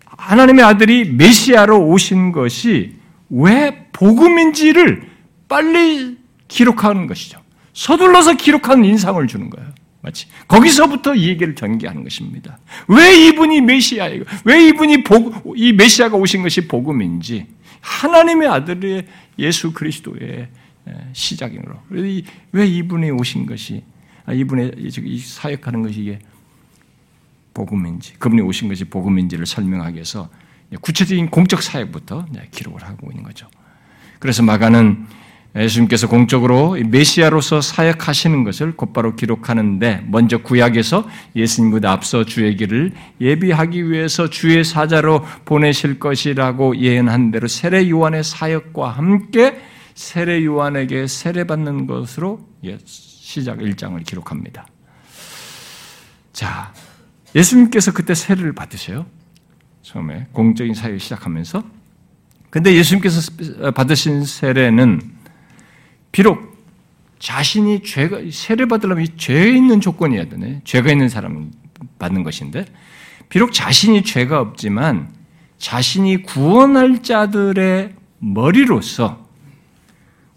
[0.06, 2.96] 하나님의 아들이 메시아로 오신 것이
[3.30, 5.10] 왜 복음인지를
[5.50, 7.42] 빨리 기록하는 것이죠.
[7.74, 9.70] 서둘러서 기록하는 인상을 주는 거예요.
[10.02, 12.60] 마치 거기서부터 이 얘기를 전개하는 것입니다.
[12.88, 17.48] 왜 이분이 메시아이고, 왜 이분이 복, 이 메시아가 오신 것이 복음인지
[17.82, 19.08] 하나님의 아들의
[19.40, 20.50] 예수 그리스도의
[21.14, 21.76] 시작이므로.
[22.52, 23.84] 왜 이분이 오신 것이,
[24.26, 26.20] 아, 이분의 이 사역하는 것이 이게
[27.54, 30.30] 복음인지, 그분이 오신 것이 복음인지를 설명하기 위해서
[30.82, 33.48] 구체적인 공적 사역부터 기록을 하고 있는 거죠.
[34.20, 35.06] 그래서 마가는
[35.56, 44.30] 예수님께서 공적으로 메시아로서 사역하시는 것을 곧바로 기록하는데 먼저 구약에서 예수님보다 앞서 주의 길을 예비하기 위해서
[44.32, 49.62] 주의 사자로 보내실 것이라고 예언한 대로 세례 요한의 사역과 함께
[49.96, 54.68] 세례 요한에게 세례 받는 것으로 예, 시작 1장을 기록합니다.
[56.32, 56.74] 자,
[57.36, 59.06] 예수님께서 그때 세례를 받으세요.
[59.82, 61.64] 처음에 공적인 사역을 시작하면서
[62.50, 65.02] 근데 예수님께서 받으신 세례는
[66.12, 66.54] 비록
[67.20, 70.62] 자신이 죄가 세례 받으려면 죄 있는 조건이어야 되네.
[70.64, 71.52] 죄가 있는 사람
[71.98, 72.66] 받는 것인데
[73.30, 75.12] 비록 자신이 죄가 없지만
[75.58, 79.23] 자신이 구원할 자들의 머리로서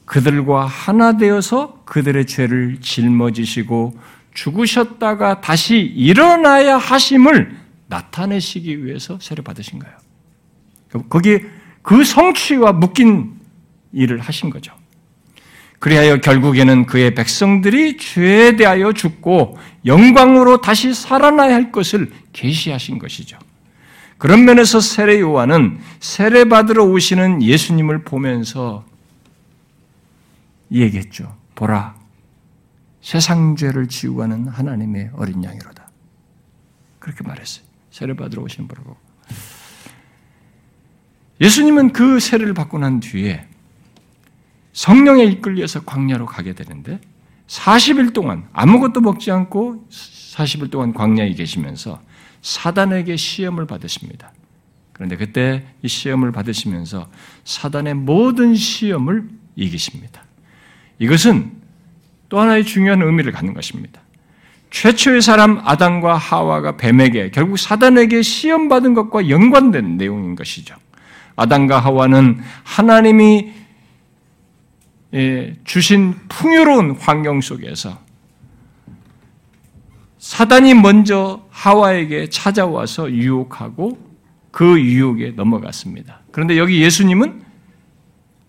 [0.07, 3.99] 그들과 하나 되어서 그들의 죄를 짊어지시고
[4.33, 7.57] 죽으셨다가 다시 일어나야 하심을
[7.89, 9.97] 나타내시기 위해서 세례 받으신 거예요.
[11.09, 11.41] 거기
[11.83, 13.35] 그 성취와 묶인
[13.93, 14.73] 일을 하신 거죠.
[15.79, 23.39] 그리하여 결국에는 그의 백성들이 죄에 대하여 죽고 영광으로 다시 살아나야 할 것을 계시하신 것이죠.
[24.19, 28.85] 그런 면에서 세례 요한은 세례 받으러 오시는 예수님을 보면서
[30.71, 31.37] 얘기했죠.
[31.55, 31.97] 보라,
[33.01, 35.89] 세상 죄를 지우가는 하나님의 어린 양이로다.
[36.99, 37.65] 그렇게 말했어요.
[37.91, 38.99] 세례 받으러 오신 분을 보고.
[41.41, 43.47] 예수님은 그 세례를 받고 난 뒤에
[44.73, 47.01] 성령에 이끌려서 광야로 가게 되는데
[47.47, 52.03] 40일 동안 아무것도 먹지 않고 40일 동안 광야에 계시면서
[52.43, 54.33] 사단에게 시험을 받으십니다.
[54.93, 57.09] 그런데 그때 이 시험을 받으시면서
[57.45, 60.26] 사단의 모든 시험을 이기십니다.
[60.99, 61.53] 이것은
[62.29, 64.01] 또 하나의 중요한 의미를 갖는 것입니다.
[64.71, 70.75] 최초의 사람 아담과 하와가 뱀에게 결국 사단에게 시험받은 것과 연관된 내용인 것이죠.
[71.37, 73.53] 아담과 하와는 하나님이
[75.15, 77.99] 예, 주신 풍요로운 환경 속에서
[80.19, 83.99] 사단이 먼저 하와에게 찾아와서 유혹하고
[84.51, 86.21] 그 유혹에 넘어갔습니다.
[86.33, 87.46] 그런데 여기 예수님은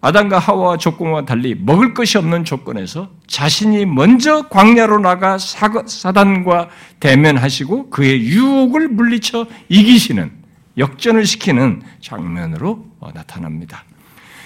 [0.07, 6.69] 아담과 하와와 조건과 달리 먹을 것이 없는 조건에서 자신이 먼저 광야로 나가 사단과
[7.01, 10.31] 대면하시고 그의 유혹을 물리쳐 이기시는
[10.77, 13.83] 역전을 시키는 장면으로 나타납니다.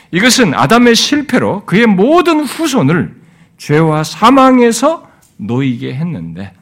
[0.09, 3.21] 이것은 아담의 실패로 그의 모든 후손을
[3.57, 6.53] 죄와 사망에서 놓이게 했는데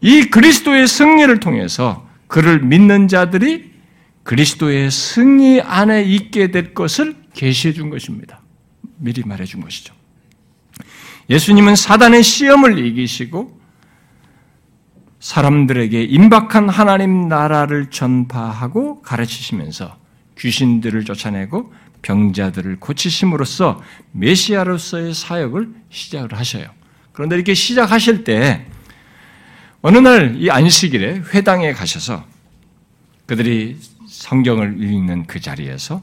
[0.00, 3.70] 이 그리스도의 승리를 통해서 그를 믿는 자들이
[4.22, 8.40] 그리스도의 승리 안에 있게 될 것을 계시해 준 것입니다.
[8.96, 9.94] 미리 말해 준 것이죠.
[11.30, 13.60] 예수님은 사단의 시험을 이기시고
[15.20, 19.96] 사람들에게 임박한 하나님 나라를 전파하고 가르치시면서
[20.36, 21.72] 귀신들을 쫓아내고
[22.02, 26.66] 병자들을 고치심으로써 메시아로서의 사역을 시작을 하셔요.
[27.12, 28.66] 그런데 이렇게 시작하실 때
[29.80, 32.24] 어느 날 이 안식일에 회당에 가셔서
[33.26, 33.76] 그들이
[34.08, 36.02] 성경을 읽는 그 자리에서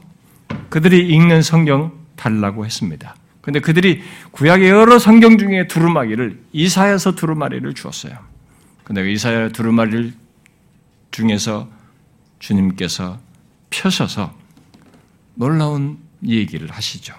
[0.68, 3.14] 그들이 읽는 성경 달라고 했습니다.
[3.40, 4.02] 근데 그들이
[4.32, 8.18] 구약의 여러 성경 중에 두루마기를 이사야서 두루마리를 주었어요.
[8.82, 10.14] 근데 그 이사야 두루마리를
[11.12, 11.68] 중에서
[12.40, 13.20] 주님께서
[13.70, 14.34] 펴셔서
[15.34, 17.14] 놀라운 얘기를 하시죠.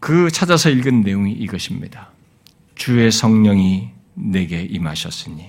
[0.00, 2.10] 그 찾아서 읽은 내용이 이것입니다.
[2.76, 5.44] 주의 성령이 내게 임하셨으니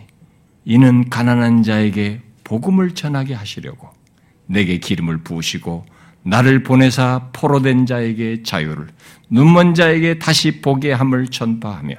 [0.66, 3.99] 이는 가난한 자에게 복음을 전하게 하시려고
[4.50, 5.86] 내게 기름을 부으시고
[6.24, 8.88] 나를 보내사 포로된 자에게 자유를
[9.30, 11.96] 눈먼 자에게 다시 보게 함을 전파하며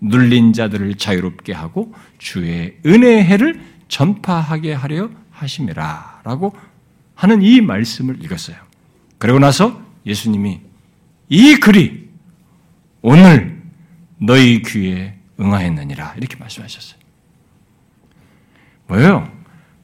[0.00, 6.54] 눌린 자들을 자유롭게 하고 주의 은혜의 해를 전파하게 하려 하심이라 라고
[7.14, 8.56] 하는 이 말씀을 읽었어요.
[9.18, 10.60] 그리고 나서 예수님이
[11.28, 12.08] 이 글이
[13.02, 13.60] 오늘
[14.18, 16.98] 너희 귀에 응하였느니라 이렇게 말씀하셨어요.
[18.86, 19.37] 뭐예요?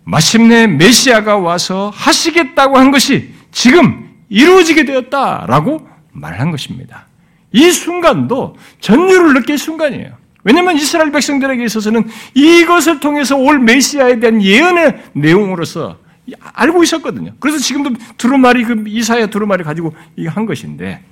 [0.04, 7.06] 마침내 메시아가 와서 하시겠다고 한 것이 지금 이루어지게 되었다라고 말한 것입니다.
[7.52, 10.16] 이 순간도 전율을 느낄 순간이에요.
[10.44, 15.98] 왜냐하면 이스라엘 백성들에게 있어서는 이것을 통해서 올 메시아에 대한 예언의 내용으로서
[16.38, 17.32] 알고 있었거든요.
[17.40, 19.94] 그래서 지금도 두루마리 그 이사야 두루마리 가지고
[20.26, 21.02] 한 것인데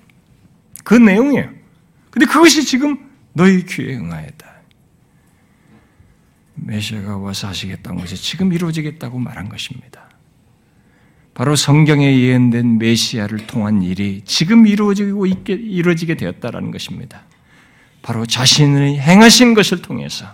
[0.85, 1.49] 그 내용이에요.
[2.11, 2.99] 근데 그것이 지금
[3.33, 4.52] 너희 귀에 응하였다.
[6.67, 10.09] 메시아가 와서 하시겠다는 것이 지금 이루어지겠다고 말한 것입니다.
[11.35, 17.23] 바로 성경에 예언된 메시아를 통한 일이 지금 이루어지고 있게, 이루어지게 되었다라는 것입니다.
[18.03, 20.27] 바로 자신의 행하신 것을 통해서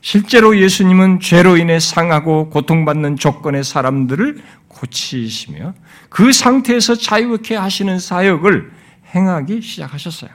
[0.00, 5.74] 실제로 예수님은 죄로 인해 상하고 고통받는 조건의 사람들을 고치시며
[6.08, 8.72] 그 상태에서 자유케 하시는 사역을
[9.14, 10.30] 행하기 시작하셨어요.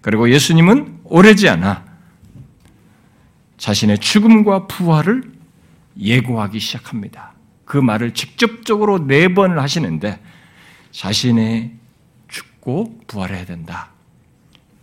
[0.00, 1.91] 그리고 예수님은 오래지 않아
[3.62, 5.22] 자신의 죽음과 부활을
[5.96, 7.32] 예고하기 시작합니다.
[7.64, 10.20] 그 말을 직접적으로 네 번을 하시는데
[10.90, 11.70] 자신의
[12.26, 13.90] 죽고 부활해야 된다.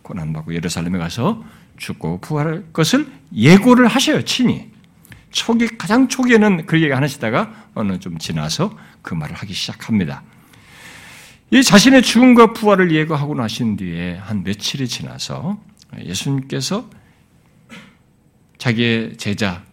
[0.03, 1.43] 고난받고 예루살렘에 가서
[1.75, 4.71] 죽고 부활할 것을 예고를 하셔요, 친히.
[5.29, 10.23] 초기, 가장 초기에는 그 얘기 안 하시다가 어느 좀 지나서 그 말을 하기 시작합니다.
[11.51, 15.59] 이 자신의 죽음과 부활을 예고하고 나신 뒤에 한 며칠이 지나서
[16.01, 16.89] 예수님께서
[18.59, 19.63] 자기의 제자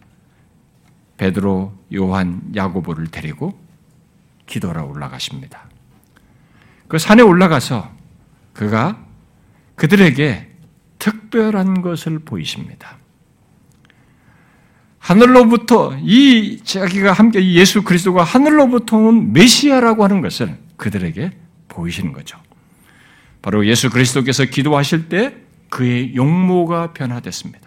[1.17, 3.59] 베드로, 요한, 야고보를 데리고
[4.47, 5.69] 기도하러 올라가십니다.
[6.87, 7.91] 그 산에 올라가서
[8.53, 9.05] 그가
[9.75, 10.47] 그들에게
[10.99, 12.97] 특별한 것을 보이십니다.
[14.99, 21.31] 하늘로부터 이 자기가 함께 예수 그리스도가 하늘로부터 온 메시아라고 하는 것을 그들에게
[21.67, 22.37] 보이시는 거죠.
[23.41, 25.35] 바로 예수 그리스도께서 기도하실 때
[25.69, 27.66] 그의 용모가 변화됐습니다.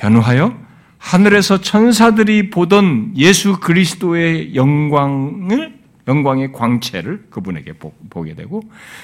[0.00, 0.56] 변화하여
[0.98, 5.78] 하늘에서 천사들이 보던 예수 그리스도의 영광을
[6.08, 7.74] 영광의 광채를 그분에게
[8.08, 8.62] 보게 되고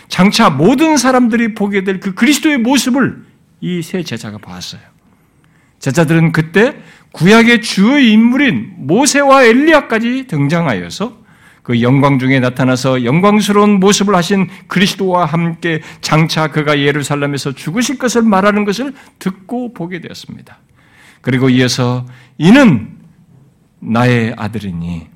[0.09, 3.25] 장차 모든 사람들이 보게 될 그 그리스도의 모습을
[3.61, 4.81] 이 세 제자가 봤어요.
[5.79, 6.77] 제자들은 그때
[7.13, 11.25] 구약의 주의 인물인 모세와 엘리야까지 등장하여서
[11.63, 18.65] 그 영광 중에 나타나서 영광스러운 모습을 하신 그리스도와 함께 장차 그가 예루살렘에서 죽으실 것을 말하는
[18.65, 20.59] 것을 듣고 보게 되었습니다.
[21.27, 22.07] 그리고 이어서
[22.39, 22.99] 이는
[23.81, 25.09] 나의 아들이니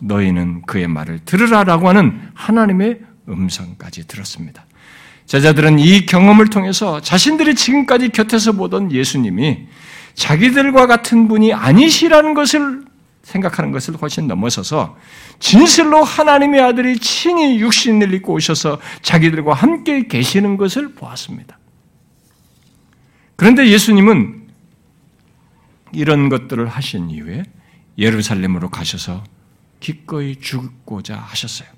[0.00, 4.64] 너희는 그의 말을 들으라라고 하는 하나님의 음성까지 들었습니다.
[5.26, 9.66] 제자들은 이 경험을 통해서 자신들이 지금까지 곁에서 보던 예수님이
[10.14, 12.86] 자기들과 같은 분이 아니시라는 것을
[13.22, 14.96] 생각하는 것을 훨씬 넘어서서
[15.40, 21.58] 진실로 하나님의 아들이 친히 육신을 입고 오셔서 자기들과 함께 계시는 것을 보았습니다.
[23.36, 24.39] 그런데 예수님은
[25.92, 27.44] 이런 것들을 하신 이후에
[27.98, 29.24] 예루살렘으로 가셔서
[29.80, 31.68] 기꺼이 죽고자 하셨어요.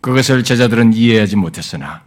[0.00, 2.04] 그것을 제자들은 이해하지 못했으나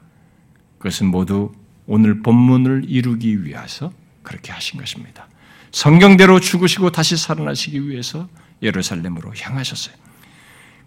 [0.78, 1.52] 그것은 모두
[1.86, 5.28] 오늘 본문을 이루기 위해서 그렇게 하신 것입니다.
[5.72, 8.28] 성경대로 죽으시고 다시 살아나시기 위해서
[8.62, 9.96] 예루살렘으로 향하셨어요.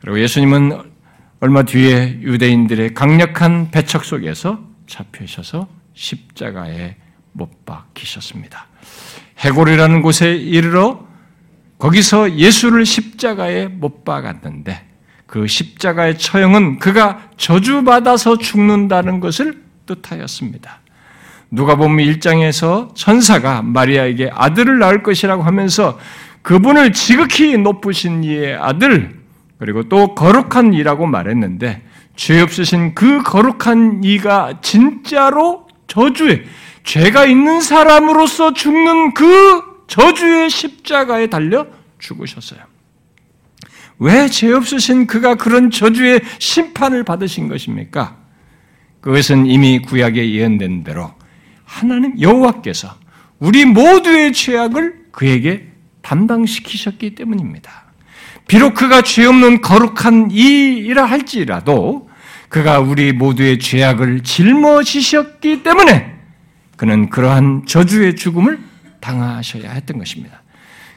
[0.00, 0.92] 그리고 예수님은
[1.40, 6.96] 얼마 뒤에 유대인들의 강력한 배척 속에서 잡히셔서 십자가에
[7.32, 8.66] 못 박히셨습니다.
[9.40, 11.04] 해골이라는 곳에 이르러
[11.78, 14.86] 거기서 예수를 십자가에 못 박았는데
[15.26, 20.80] 그 십자가의 처형은 그가 저주받아서 죽는다는 것을 뜻하였습니다.
[21.50, 25.98] 누가 보면 1장에서 천사가 마리아에게 아들을 낳을 것이라고 하면서
[26.42, 29.20] 그분을 지극히 높으신 이의 아들,
[29.58, 31.82] 그리고 또 거룩한 이라고 말했는데,
[32.16, 36.44] 죄 없으신 그 거룩한 이가 진짜로 저주에,
[36.90, 41.68] 죄가 있는 사람으로서 죽는 그 저주의 십자가에 달려
[42.00, 42.58] 죽으셨어요.
[44.00, 48.16] 왜 죄 없으신 그가 그런 저주의 심판을 받으신 것입니까?
[49.02, 51.14] 그것은 이미 구약에 예언된 대로
[51.64, 52.96] 하나님 여호와께서
[53.38, 55.68] 우리 모두의 죄악을 그에게
[56.02, 57.70] 담당시키셨기 때문입니다.
[58.48, 62.10] 비록 그가 죄 없는 거룩한 이라 할지라도
[62.48, 66.19] 그가 우리 모두의 죄악을 짊어지셨기 때문에
[66.80, 68.58] 그는 그러한 저주의 죽음을
[69.00, 70.42] 당하셔야 했던 것입니다.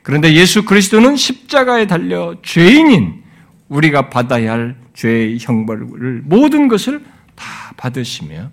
[0.02, 3.22] 그런데 예수 그리스도는 십자가에 달려 죄인인
[3.68, 7.04] 우리가 받아야 할 죄의 형벌을 모든 것을
[7.36, 8.50] 다 받으시며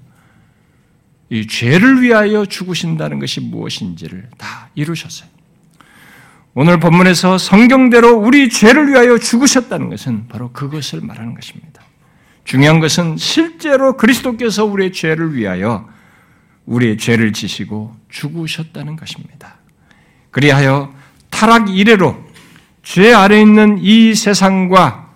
[1.29, 5.29] 이 죄를 위하여 죽으신다는 것이 무엇인지를 다 이루셨어요.
[6.55, 11.81] 오늘 본문에서 성경대로 우리 죄를 위하여 죽으셨다는 것은 바로 그것을 말하는 것입니다.
[12.43, 15.89] 중요한 것은 실제로 그리스도께서 우리의 죄를 위하여
[16.67, 19.57] 우리의 죄를 지시고 죽으셨다는 것입니다.
[20.31, 20.95] 그리하여
[21.31, 22.17] 타락 이래로
[22.83, 25.11] 죄 아래 있는 이 세상과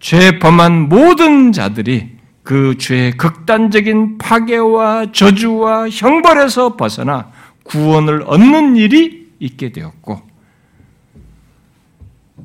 [0.00, 7.30] 죄 범한 모든 자들이 그 죄의 극단적인 파괴와 저주와 형벌에서 벗어나
[7.64, 10.26] 구원을 얻는 일이 있게 되었고,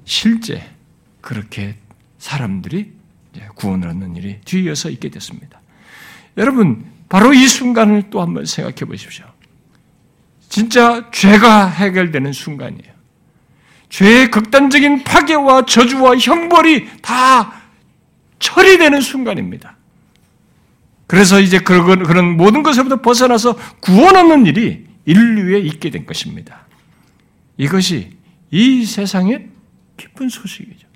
[0.03, 0.69] 실제
[1.21, 1.75] 그렇게
[2.17, 2.91] 사람들이
[3.55, 5.61] 구원을 얻는 일이 뒤이어서 있게 됐습니다.
[6.37, 9.23] 여러분, 바로 이 순간을 또 한번 생각해 보십시오.
[10.49, 12.91] 진짜 죄가 해결되는 순간이에요.
[13.89, 17.53] 죄의 극단적인 파괴와 저주와 형벌이 다
[18.39, 19.77] 처리되는 순간입니다.
[21.05, 26.65] 그래서 이제 그런, 그런 모든 것에부터 벗어나서 구원 얻는 일이 인류에 있게 된 것입니다.
[27.57, 28.17] 이것이
[28.49, 29.49] 이 세상의
[29.97, 30.87] 기쁜 소식이죠.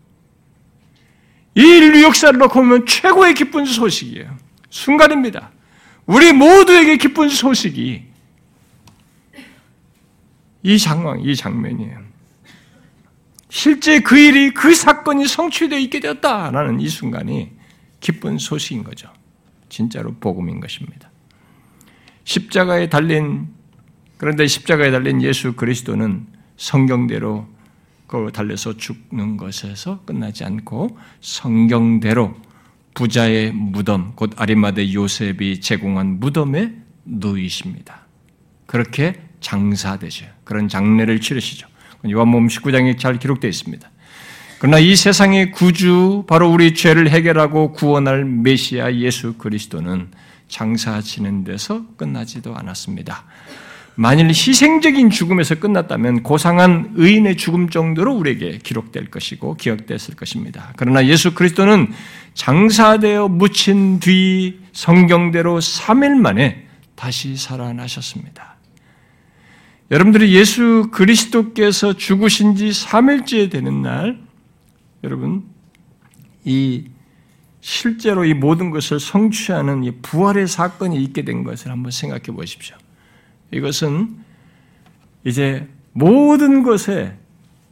[1.54, 4.36] 이 인류 역사를 놓고 보면 최고의 기쁜 소식이에요.
[4.72, 5.52] 순간입니다.
[6.08, 8.06] 우리 모두에게 기쁜 소식이
[10.64, 12.00] 이 상황, 이 장면이에요.
[13.50, 17.52] 실제 그 일이, 그 사건이 성취되어 있게 되었다라는 이 순간이
[18.00, 19.10] 기쁜 소식인 거죠.
[19.70, 21.10] 진짜로 복음인 것입니다.
[22.24, 23.48] 십자가에 달린,
[24.18, 27.48] 그런데 십자가에 달린 예수 그리스도는 성경대로
[28.08, 32.36] 그 달려서 죽는 것에서 끝나지 않고 성경대로
[32.98, 36.74] 부자의 무덤, 곧 아리마대 요셉이 제공한 무덤에
[37.06, 38.08] 누이십니다.
[38.66, 40.26] 그렇게 장사되죠.
[40.44, 41.68] 그런 장례를 치르시죠.
[42.10, 43.88] 요한복음 19장에 잘 기록되어 있습니다.
[44.58, 50.10] 그러나 이 세상의 구주, 바로 우리 죄를 해결하고 구원할 메시아 예수 그리스도는
[50.48, 53.26] 장사 지는 데서 끝나지도 않았습니다.
[54.00, 60.72] 만일 희생적인 죽음에서 끝났다면 고상한 의인의 죽음 정도로 우리에게 기록될 것이고 기억됐을 것입니다.
[60.78, 61.92] 그러나 예수 그리스도는
[62.36, 68.58] 장사되어 묻힌 뒤 성경대로 3일 만에 다시 살아나셨습니다.
[69.90, 74.20] 여러분들이 예수 그리스도께서 죽으신 지 3일째 되는 날,
[75.04, 75.44] 여러분,
[76.46, 76.86] 이
[77.62, 82.78] 실제로 이 모든 것을 성취하는 이 부활의 사건이 있게 된 것을 한번 생각해 보십시오.
[83.52, 84.18] 이것은
[85.24, 87.18] 이제 모든 것에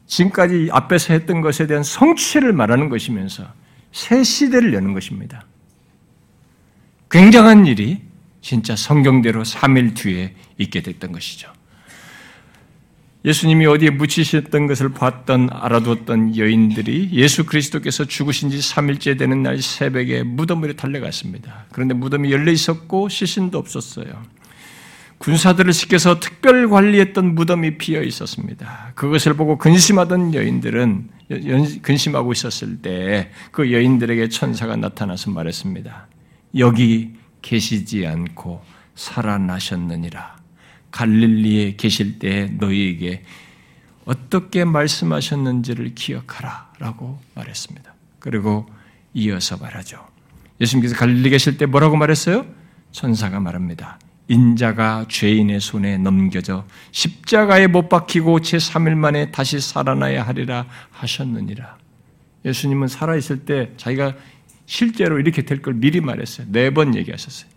[0.07, 3.45] 지금까지 앞에서 했던 것에 대한 성취를 말하는 것이면서
[3.91, 5.45] 새 시대를 여는 것입니다.
[7.09, 8.01] 굉장한 일이
[8.41, 11.51] 진짜 성경대로 3일 뒤에 있게 됐던 것이죠.
[13.25, 20.21] 예수님이 어디에 묻히셨던 것을 봤던 알아두었던 여인들이 예수 그리스도께서 죽으신 지 3일째 되는 날 새벽에
[20.21, 21.65] 무덤으로 달려갔습니다.
[21.71, 24.21] 그런데 무덤이 열려 있었고 시신도 없었어요.
[25.25, 28.91] 군사들을 시켜서 특별 관리했던 무덤이 비어 있었습니다.
[28.93, 31.09] 그것을 보고 근심하던 여인들은
[31.81, 36.07] 근심하고 있었을 때 그 여인들에게 천사가 나타나서 말했습니다.
[36.59, 38.63] 여기 계시지 않고
[38.93, 40.35] 살아나셨느니라.
[40.91, 43.23] 갈릴리에 계실 때 너희에게
[44.05, 46.73] 어떻게 말씀하셨는지를 기억하라.
[46.77, 47.95] 라고 말했습니다.
[48.19, 48.67] 그리고
[49.15, 50.05] 이어서 말하죠.
[50.61, 52.45] 예수님께서 갈릴리 계실 때 뭐라고 말했어요?
[52.91, 53.97] 천사가 말합니다.
[54.27, 61.77] 인자가 죄인의 손에 넘겨져 십자가에 못 박히고 제3일 만에 다시 살아나야 하리라 하셨느니라.
[62.43, 64.13] 예수님은 살아있을 때 자기가
[64.65, 66.47] 실제로 이렇게 될 걸 미리 말했어요.
[66.49, 67.49] 네 번 얘기하셨어요.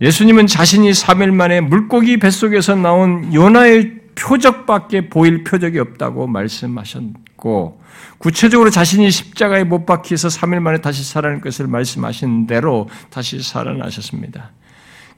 [0.00, 7.80] 예수님은 자신이 3일 만에 물고기 뱃속에서 나온 요나의 표적밖에 보일 표적이 없다고 말씀하셨고,
[8.18, 14.52] 구체적으로 자신이 십자가에 못 박혀서 3일 만에 다시 살아날 것을 말씀하신 대로 다시 살아나셨습니다.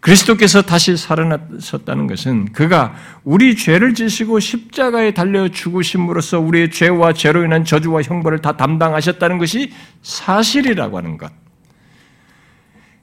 [0.01, 2.95] 그리스도께서 다시 살아나셨다는 것은 그가
[3.25, 9.73] 우리 죄를 지시고 십자가에 달려 죽으심으로써 우리의 죄와 죄로 인한 저주와 형벌을 다 담당하셨다는 것이
[10.03, 11.33] 사실이라고 하는 것.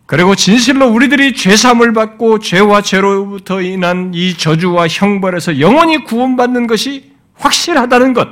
[0.06, 8.14] 그리고 진실로 우리들이 죄삼을 받고 죄와 죄로부터 인한 이 저주와 형벌에서 영원히 구원받는 것이 확실하다는
[8.14, 8.28] 것.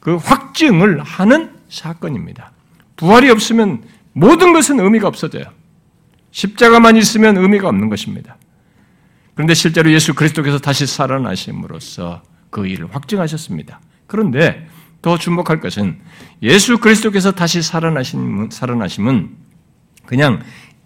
[0.00, 2.52] 그 확증을 하는 사건입니다.
[2.96, 3.82] 부활이 없으면
[4.12, 5.44] 모든 것은 의미가 없어져요.
[6.30, 8.36] 십자가만 있으면 의미가 없는 것입니다.
[9.34, 13.80] 그런데 실제로 예수 그리스도께서 다시 살아나심으로써 그 일을 확증하셨습니다.
[14.06, 14.66] 그런데
[15.02, 16.00] 더 주목할 것은
[16.42, 19.36] 예수 그리스도께서 다시 살아나신, 살아나심은
[20.06, 20.40] 그냥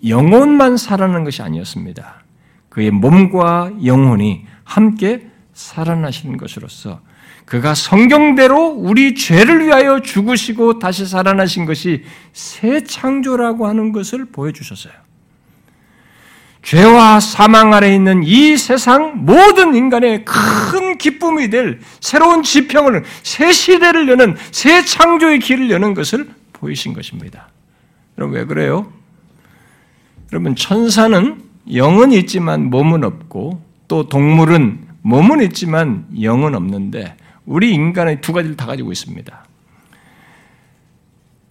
[0.06, 2.24] 영혼만 살아나는 것이 아니었습니다.
[2.68, 7.00] 그의 몸과 영혼이 함께 살아나신 것으로서
[7.44, 14.92] 그가 성경대로 우리 죄를 위하여 죽으시고 다시 살아나신 것이 새 창조라고 하는 것을 보여주셨어요.
[16.62, 24.08] 죄와 사망 아래 있는 이 세상 모든 인간의 큰 기쁨이 될 새로운 지평을, 새 시대를
[24.08, 27.48] 여는, 새 창조의 길을 여는 것을 보이신 것입니다.
[28.18, 28.92] 여러분, 왜 그래요?
[30.32, 37.16] 여러분, 천사는 영은 있지만 몸은 없고, 또 동물은 몸은 있지만 영은 없는데,
[37.46, 39.44] 우리 인간의 두 가지를 다 가지고 있습니다.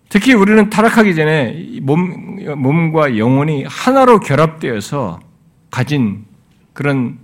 [0.08, 5.20] 특히 우리는 타락하기 전에 몸, 몸과 영혼이 하나로 결합되어서
[5.70, 6.26] 가진
[6.74, 7.20] 그런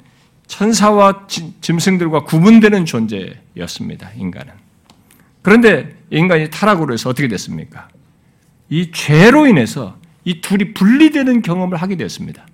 [0.47, 1.25] 천사와
[1.61, 4.53] 짐승들과 구분되는 존재였습니다, 인간은.
[5.41, 7.87] 그런데 인간이 타락으로 해서 어떻게 됐습니까?
[8.69, 12.45] 이 죄로 인해서 이 둘이 분리되는 경험을 하게 되었습니다.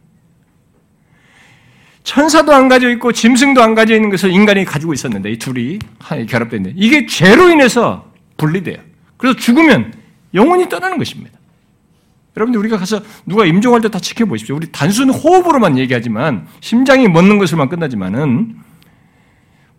[2.03, 5.79] 천사도 안 가지고 있고 짐승도 안 가지고 있는 것을 인간이 가지고 있었는데 이 둘이
[6.27, 8.77] 결합되는데 이게 죄로 인해서 분리돼요.
[9.17, 9.93] 그래서 죽으면
[10.33, 11.39] 영원히 떠나는 것입니다.
[12.35, 14.55] 여러분들 우리가 가서 누가 임종할 때 다 지켜보십시오.
[14.55, 18.55] 우리 단순 호흡으로만 얘기하지만 심장이 멎는 것으로만 끝나지만은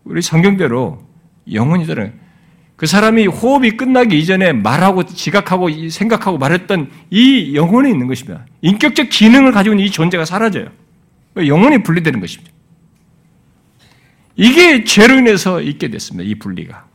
[0.03, 1.03] 우리 성경대로
[1.51, 2.13] 영혼이 되는
[2.75, 8.45] 그 사람이 호흡이 끝나기 이전에 말하고 지각하고 생각하고 말했던 이 영혼에 있는 것입니다.
[8.61, 10.67] 인격적 기능을 가지고 있는 이 존재가 사라져요.
[11.37, 12.51] 영혼이 분리되는 것입니다.
[14.35, 16.27] 이게 죄로 인해서 있게 됐습니다.
[16.27, 16.85] 이 분리가.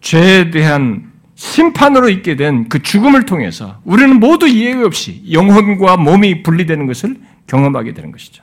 [0.00, 6.86] 죄에 대한 심판으로 있게 된 그 죽음을 통해서 우리는 모두 이해 없이 영혼과 몸이 분리되는
[6.86, 7.16] 것을
[7.46, 8.42] 경험하게 되는 것이죠.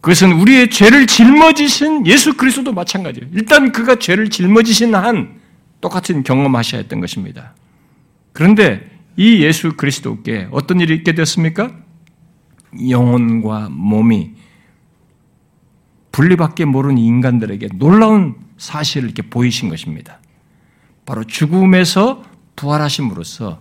[0.00, 3.28] 그것은 우리의 죄를 짊어지신 예수 그리스도도 마찬가지예요.
[3.34, 5.40] 일단 그가 죄를 짊어지신 한
[5.80, 7.54] 똑같은 경험하셔야 했던 것입니다.
[8.32, 11.72] 그런데 이 예수 그리스도께 어떤 일이 있게 됐습니까?
[12.88, 14.32] 영혼과 몸이
[16.12, 20.20] 분리밖에 모르는 인간들에게 놀라운 사실을 이렇게 보이신 것입니다.
[21.04, 22.22] 바로 죽음에서
[22.56, 23.60] 부활하심으로써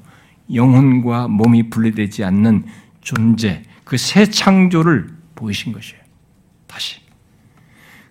[0.54, 2.66] 영혼과 몸이 분리되지 않는
[3.02, 5.99] 존재, 그 새 창조를 보이신 것이에요.
[6.70, 6.98] 다시.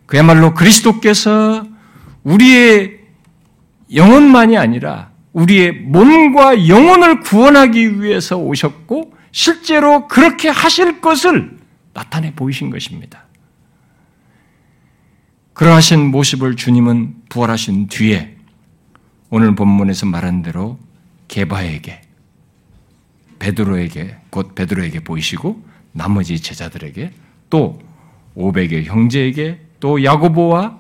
[0.04, 1.66] 그야말로 그리스도께서
[2.24, 2.98] 우리의
[3.94, 11.56] 영혼만이 아니라 우리의 몸과 영혼을 구원하기 위해서 오셨고 실제로 그렇게 하실 것을
[11.94, 13.24] 나타내 보이신 것입니다.
[15.52, 18.36] 그러하신 모습을 주님은 부활하신 뒤에
[19.30, 20.78] 오늘 본문에서 말한 대로
[21.28, 22.02] 게바에게
[23.38, 27.12] 베드로에게 곧 베드로에게 보이시고 나머지 제자들에게
[27.50, 27.80] 또
[28.39, 30.78] 오백의 형제에게 또 야고보와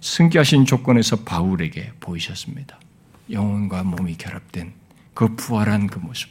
[0.00, 2.78] 승기하신 조건에서 바울에게 보이셨습니다.
[3.30, 4.72] 영혼과 몸이 결합된
[5.12, 6.30] 그 부활한 그 모습,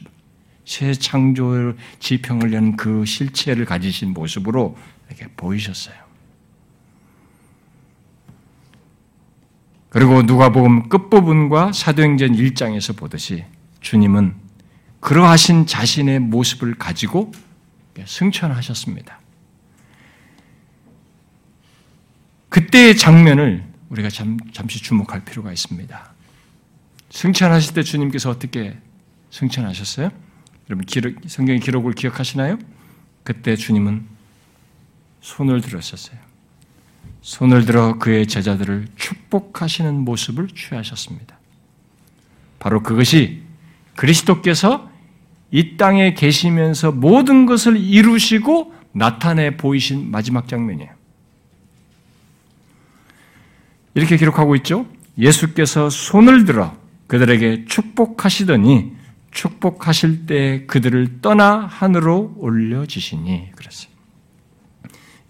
[0.64, 4.76] 새 창조 지평을 연 그 실체를 가지신 모습으로
[5.08, 5.94] 이렇게 보이셨어요.
[9.90, 13.44] 그리고 누가복음 끝부분과 사도행전 1장에서 보듯이
[13.82, 14.34] 주님은
[15.00, 17.32] 그러하신 자신의 모습을 가지고
[18.06, 19.21] 승천하셨습니다.
[22.52, 26.12] 그때의 장면을 우리가 잠, 잠시 주목할 필요가 있습니다.
[27.08, 28.76] 승천하실 때 주님께서 어떻게
[29.30, 30.10] 승천하셨어요?
[30.68, 32.58] 여러분 기록, 성경의 기록을 기억하시나요?
[33.24, 34.04] 그때 주님은
[35.22, 36.18] 손을 들었었어요.
[37.22, 41.38] 손을 들어 그의 제자들을 축복하시는 모습을 취하셨습니다.
[42.58, 43.44] 바로 그것이
[43.96, 44.90] 그리스도께서
[45.50, 51.01] 이 땅에 계시면서 모든 것을 이루시고 나타내 보이신 마지막 장면이에요.
[53.94, 54.86] 이렇게 기록하고 있죠.
[55.18, 56.76] 예수께서 손을 들어
[57.06, 58.92] 그들에게 축복하시더니
[59.30, 63.92] 축복하실 때 그들을 떠나 하늘로 올려지시니 그랬어요.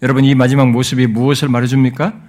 [0.01, 2.21] 여러분 이 마지막 모습이 무엇을 말해줍니까?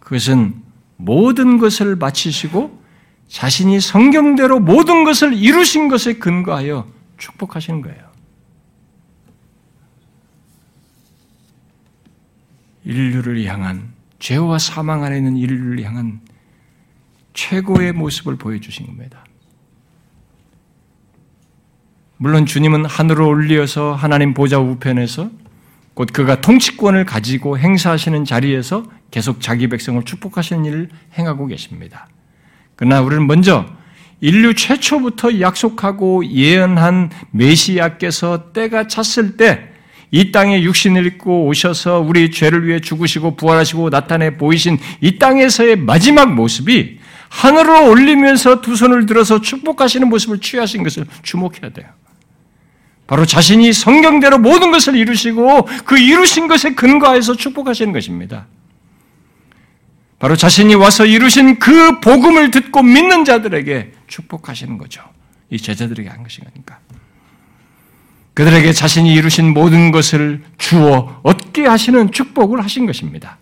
[0.00, 0.62] 그것은
[0.96, 2.82] 모든 것을 마치시고
[3.28, 6.88] 자신이 성경대로 모든 것을 이루신 것에 근거하여
[7.18, 8.06] 축복하시는 거예요.
[12.84, 13.95] 인류를 향한
[14.26, 16.20] 죄와 사망 안에 있는 인류를 향한
[17.32, 19.24] 최고의 모습을 보여주신 겁니다.
[22.16, 25.30] 물론 주님은 하늘로 올리어서 하나님 보좌 우편에서
[25.94, 32.08] 곧 그가 통치권을 가지고 행사하시는 자리에서 계속 자기 백성을 축복하시는 일을 행하고 계십니다.
[32.74, 33.64] 그러나 우리는 먼저
[34.20, 39.75] 인류 최초부터 약속하고 예언한 메시아께서 때가 찼을 때
[40.10, 46.34] 이 땅에 육신을 입고 오셔서 우리 죄를 위해 죽으시고 부활하시고 나타내 보이신 이 땅에서의 마지막
[46.34, 46.98] 모습이
[47.28, 51.88] 하늘로 올리면서 두 손을 들어서 축복하시는 모습을 취하신 것을 주목해야 돼요.
[53.06, 58.46] 바로 자신이 성경대로 모든 것을 이루시고 그 이루신 것에 근거해서 축복하시는 것입니다.
[60.18, 65.02] 바로 자신이 와서 이루신 그 복음을 듣고 믿는 자들에게 축복하시는 거죠.
[65.50, 66.78] 이 제자들에게 한 것이니까.
[68.36, 73.38] 그들에게 자신이 이루신 모든 것을 주어 얻게 하시는 축복을 하신 것입니다.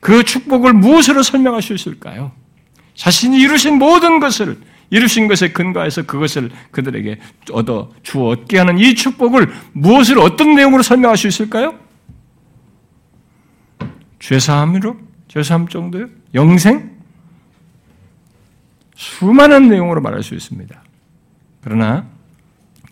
[0.00, 2.32] 그 축복을 무엇으로 설명할 수 있을까요?
[2.94, 7.20] 자신이 이루신 모든 것을 이루신 것에 근거해서 그것을 그들에게
[7.52, 11.78] 얻어 주어 얻게 하는 이 축복을 무엇을 어떤 내용으로 설명할 수 있을까요?
[14.20, 14.96] 죄사함으로?
[15.28, 16.06] 죄사함 정도요?
[16.32, 16.96] 영생?
[18.96, 20.82] 수많은 내용으로 말할 수 있습니다.
[21.60, 22.06] 그러나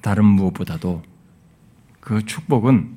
[0.07, 1.03] 다른 무엇보다도
[1.99, 2.97] 그 축복은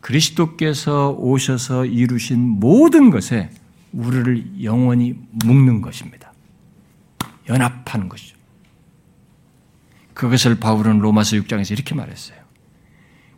[0.00, 3.50] 그리스도께서 오셔서 이루신 모든 것에
[3.92, 6.32] 우리를 영원히 묶는 것입니다.
[7.48, 8.36] 연합하는 것이죠.
[10.12, 12.38] 그것을 바울은 로마서 6장에서 이렇게 말했어요.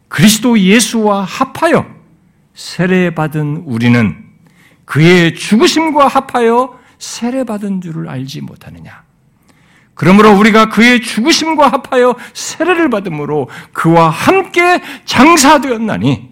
[0.09, 1.87] 그리스도 예수와 합하여
[2.53, 4.23] 세례받은 우리는
[4.85, 9.06] 그의 죽으심과 합하여 세례받은 줄을 알지 못하느냐.
[9.97, 16.29] 그러므로 우리가 그의 죽으심과 합하여 세례를 받음으로 그와 함께 장사되었나니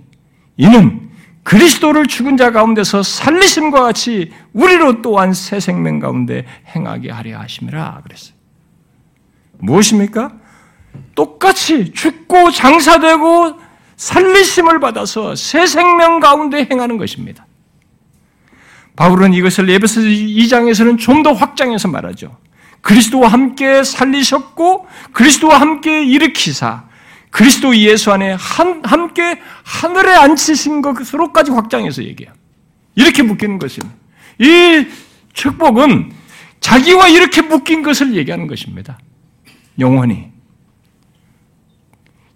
[0.59, 1.11] 이는
[1.45, 6.45] 그리스도를 죽은 자 가운데서 살리심과 같이 우리로 또한 새 생명 가운데
[6.77, 8.35] 행하게 하려 하심이라 그랬어요.
[9.59, 10.33] 무엇입니까?
[11.15, 13.59] 똑같이 죽고 장사되고
[13.97, 17.47] 살리심을 받아서 새 생명 가운데 행하는 것입니다.
[18.97, 22.37] 바울은 이것을 에베소 2장에서는 좀 더 확장해서 말하죠.
[22.85, 26.85] 그리스도와 함께 살리셨고 그리스도와 함께 일으키사
[27.31, 32.33] 그리스도 예수 안에 한, 함께 하늘에 앉히신 것으로까지 확장해서 얘기해요.
[32.95, 33.97] 이렇게 묶이는 것입니다.
[34.39, 34.87] 이
[35.33, 36.13] 축복은
[36.61, 38.99] 자기와 이렇게 묶인 것을 얘기하는 것입니다.
[39.79, 40.29] 영원히.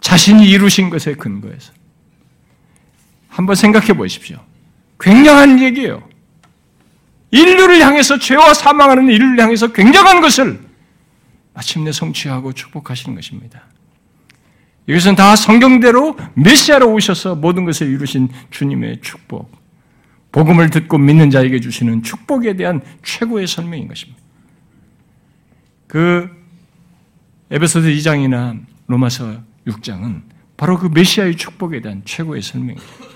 [0.00, 1.72] 자신이 이루신 것에 근거해서.
[3.28, 4.38] 한번 생각해 보십시오.
[4.98, 6.07] 굉장한 얘기예요.
[7.30, 10.60] 인류를 향해서 죄와 사망하는 인류를 향해서 굉장한 것을
[11.54, 13.64] 마침내 성취하고 축복하시는 것입니다.
[14.86, 19.50] 이것은 다 성경대로 메시아로 오셔서 모든 것을 이루신 주님의 축복.
[20.32, 24.20] 복음을 듣고 믿는 자에게 주시는 축복에 대한 최고의 설명인 것입니다.
[25.86, 26.30] 그
[27.50, 30.22] 에베소서 2장이나 로마서 6장은
[30.56, 33.07] 바로 그 메시아의 축복에 대한 최고의 설명입니다.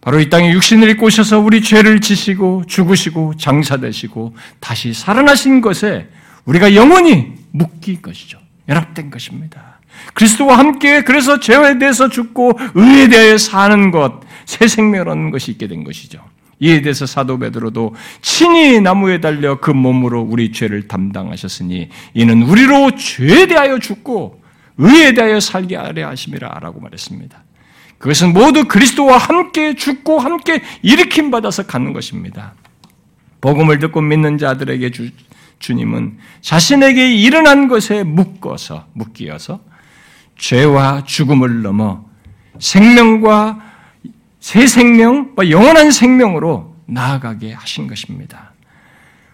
[0.00, 6.08] 바로 이 땅에 육신을 입고 오셔서 우리 죄를 지시고 죽으시고 장사되시고 다시 살아나신 것에
[6.46, 8.38] 우리가 영원히 묶일 것이죠.
[8.68, 9.80] 연합된 것입니다.
[10.14, 15.66] 그리스도와 함께 그래서 죄에 대해서 죽고 의에 대해 사는 것, 새 생명을 얻는 것이 있게
[15.66, 16.24] 된 것이죠.
[16.60, 23.46] 이에 대해서 사도 베드로도 친히 나무에 달려 그 몸으로 우리 죄를 담당하셨으니 이는 우리로 죄에
[23.46, 24.42] 대하여 죽고
[24.76, 27.44] 의에 대하여 살게 하려 하심이라라고 말했습니다.
[28.00, 32.54] 그것은 모두 그리스도와 함께 죽고 함께 일으킴 받아서 갖는 것입니다.
[33.42, 35.10] 복음을 듣고 믿는 자들에게 주,
[35.58, 39.60] 주님은 자신에게 일어난 것에 묶어서 묶이어서
[40.38, 42.02] 죄와 죽음을 넘어
[42.58, 43.60] 생명과
[44.40, 48.54] 새 생명, 영원한 생명으로 나아가게 하신 것입니다.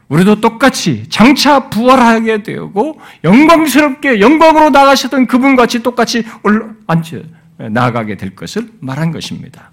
[0.08, 7.22] 우리도 똑같이 장차 부활하게 되고 영광스럽게 영광으로 나가셨던 그분 같이 똑같이 올라 앉혀
[7.58, 9.70] 나아가게 될 것을 말한 것입니다.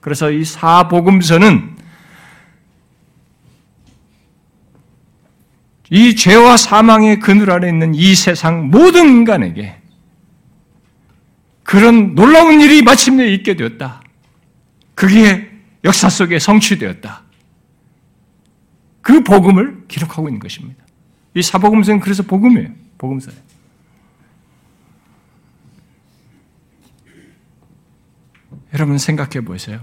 [0.00, 1.76] 그래서 이 사복음서는
[5.90, 9.76] 이 죄와 사망의 그늘 아래 있는 이 세상 모든 인간에게
[11.62, 14.02] 그런 놀라운 일이 마침내 있게 되었다.
[14.94, 15.50] 그게
[15.84, 17.22] 역사 속에 성취되었다.
[19.00, 20.84] 그 복음을 기록하고 있는 것입니다.
[21.34, 22.68] 이 사복음서는 그래서 복음이에요.
[22.96, 23.43] 복음서예요.
[28.74, 29.80] 여러분 생각해 보세요.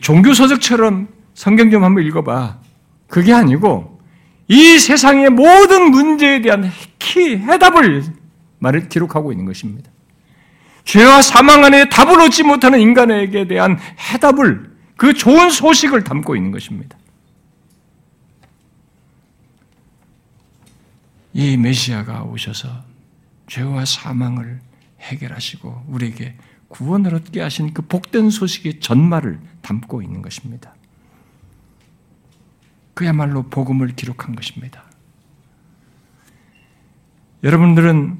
[0.00, 2.58] 종교 서적처럼 성경 좀 한번 읽어봐.
[3.06, 4.00] 그게 아니고
[4.48, 8.04] 이 세상의 모든 문제에 대한 키, 해답을
[8.58, 9.90] 말을 기록하고 있는 것입니다.
[10.84, 16.96] 죄와 사망 안에 답을 얻지 못하는 인간에게 대한 해답을 그 좋은 소식을 담고 있는 것입니다.
[21.34, 22.68] 이 메시아가 오셔서
[23.48, 24.60] 죄와 사망을
[25.00, 26.34] 해결하시고 우리에게
[26.68, 30.74] 구원을 얻게 하신 그 복된 소식의 전말을 담고 있는 것입니다.
[32.94, 34.84] 그야말로 복음을 기록한 것입니다.
[37.44, 38.18] 여러분들은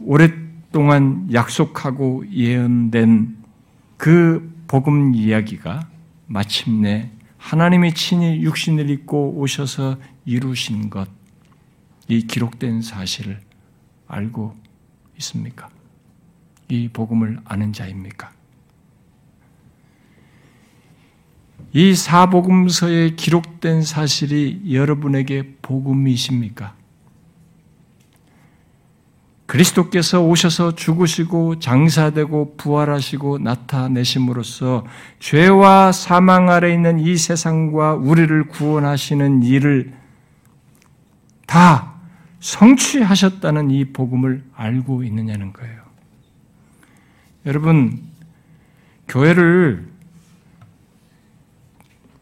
[0.00, 3.36] 오랫동안 약속하고 예언된
[3.96, 5.88] 그 복음 이야기가
[6.26, 11.08] 마침내 하나님이 친히 육신을 입고 오셔서 이루신 것,
[12.08, 13.40] 이 기록된 사실을
[14.06, 14.56] 알고
[15.18, 15.68] 있습니까?
[16.68, 18.32] 이 복음을 아는 자입니까?
[21.72, 26.74] 이 사복음서에 기록된 사실이 여러분에게 복음이십니까?
[29.46, 34.86] 그리스도께서 오셔서 죽으시고 장사되고 부활하시고 나타내심으로써
[35.18, 39.92] 죄와 사망 아래 있는 이 세상과 우리를 구원하시는 일을
[41.46, 41.94] 다
[42.40, 45.83] 성취하셨다는 이 복음을 알고 있느냐는 거예요.
[47.46, 48.00] 여러분,
[49.08, 49.84] 교회를,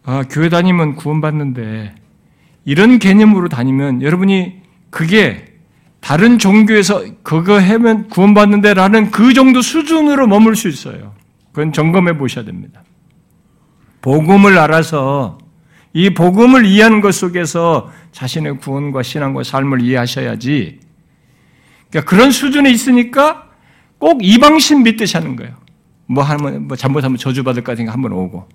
[0.04, 1.94] 아, 교회 다니면 구원받는데,
[2.64, 5.52] 이런 개념으로 다니면 여러분이 그게
[6.00, 11.14] 다른 종교에서 그거 하면 구원받는데 라는 그 정도 수준으로 머물 수 있어요.
[11.52, 12.82] 그건 점검해 보셔야 됩니다.
[14.00, 15.38] 복음을 알아서
[15.92, 20.80] 이 복음을 이해하는 것 속에서 자신의 구원과 신앙과 삶을 이해하셔야지.
[21.90, 23.51] 그러니까 그런 수준에 있으니까
[24.03, 25.55] 꼭 이방신 믿듯이 하는 거예요.
[26.07, 28.48] 뭐 하면, 뭐 잘못하면 저주받을까 생각 한번 오고,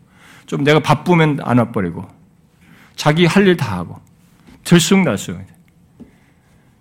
[0.46, 2.06] 좀 내가 바쁘면 안 와버리고,
[2.98, 3.98] 자기 할 일 다 하고
[4.66, 5.40] 들쑥날쑥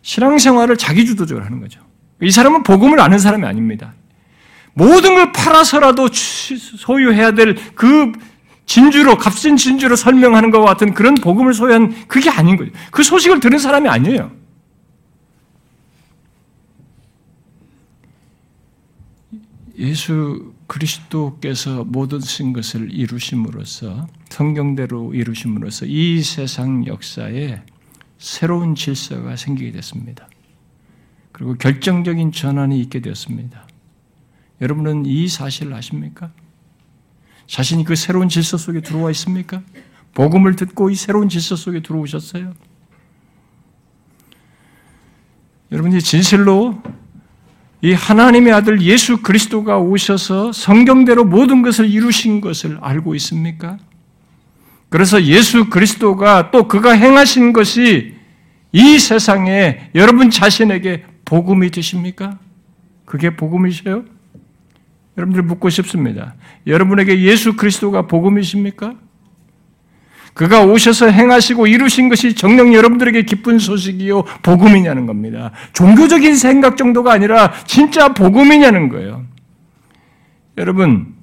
[0.03, 1.81] 신앙생활을 자기주도적으로 하는 거죠.
[2.21, 3.95] 이 사람은 복음을 아는 사람이 아닙니다.
[4.75, 8.11] 모든 걸 팔아서라도 소유해야 될 그
[8.67, 12.73] 진주로 값진 진주로 설명하는 것과 같은 그런 복음을 소유한 그게 아닌 거죠.
[12.91, 14.33] 그 소식을 들은 사람이 아니에요.
[19.79, 27.63] 예수 그리스도께서 모든 신 것을 이루심으로써 성경대로 이루심으로써 이 세상 역사에
[28.19, 30.29] 새로운 질서가 생기게 됐습니다.
[31.33, 33.67] 그리고 결정적인 전환이 있게 되었습니다.
[34.63, 36.33] 여러분은 이 사실을 아십니까?
[37.47, 39.63] 자신이 그 새로운 질서 속에 들어와 있습니까?
[40.15, 42.55] 복음을 듣고 이 새로운 질서 속에 들어오셨어요?
[45.71, 46.83] 여러분이 진실로
[47.87, 53.79] 이 하나님의 아들 예수 그리스도가 오셔서 성경대로 모든 것을 이루신 것을 알고 있습니까?
[54.89, 58.17] 그래서 예수 그리스도가 또 그가 행하신 것이
[58.73, 62.41] 이 세상에 여러분 자신에게 복음이 되십니까?
[63.05, 64.03] 그게 복음이세요?
[65.17, 66.35] 여러분들 묻고 싶습니다.
[66.67, 68.97] 여러분에게 예수 그리스도가 복음이십니까?
[70.37, 75.51] 그가 오셔서 행하시고 이루신 것이 정녕 여러분들에게 기쁜 소식이요 복음이냐는 겁니다.
[75.73, 79.25] 종교적인 생각 정도가 아니라 진짜 복음이냐는 거예요.
[80.59, 81.15] 여러분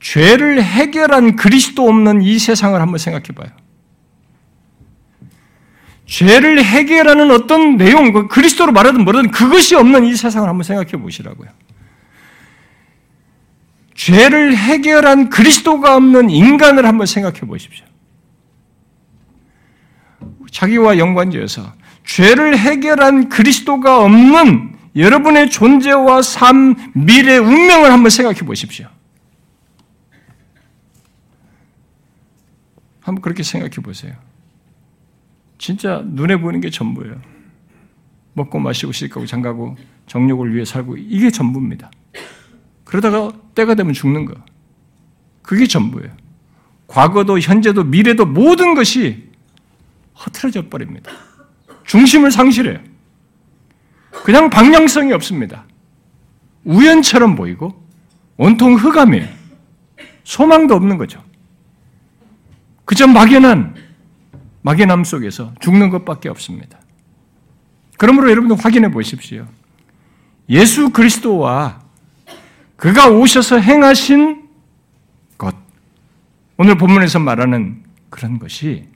[0.00, 3.50] 죄를 해결한 그리스도 없는 이 세상을 한번 생각해 봐요.
[6.06, 11.50] 죄를 해결하는 어떤 내용, 그 그리스도로 말하든 뭐든 그것이 없는 이 세상을 한번 생각해 보시라고요.
[13.94, 17.87] 죄를 해결한 그리스도가 없는 인간을 한번 생각해 보십시오.
[20.50, 21.72] 자기와 연관지어서
[22.04, 28.88] 죄를 해결한 그리스도가 없는 여러분의 존재와 삶, 미래, 운명을 한번 생각해 보십시오.
[33.00, 34.14] 한번 그렇게 생각해 보세요.
[35.58, 37.20] 진짜 눈에 보이는 게 전부예요.
[38.32, 39.76] 먹고 마시고 씻고 장가고
[40.06, 41.90] 정욕을 위해 살고 이게 전부입니다.
[42.84, 44.34] 그러다가 때가 되면 죽는 거.
[45.42, 46.10] 그게 전부예요.
[46.86, 49.27] 과거도 현재도 미래도 모든 것이
[50.18, 51.10] 흐트러져 버립니다.
[51.86, 52.78] 중심을 상실해요.
[54.24, 55.64] 그냥 방향성이 없습니다.
[56.64, 57.86] 우연처럼 보이고
[58.36, 59.28] 온통 흑암이에요.
[60.24, 61.24] 소망도 없는 거죠.
[62.84, 63.74] 그저 막연한
[64.62, 66.78] 막연함 속에서 죽는 것밖에 없습니다.
[67.96, 69.46] 그러므로 여러분들 확인해 보십시오.
[70.48, 71.80] 예수 그리스도와
[72.76, 74.48] 그가 오셔서 행하신
[75.36, 75.54] 것,
[76.56, 78.88] 오늘 본문에서 말하는 그런 것이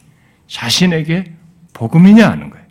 [0.53, 1.33] 자신에게
[1.73, 2.67] 복음이냐 하는 거예요.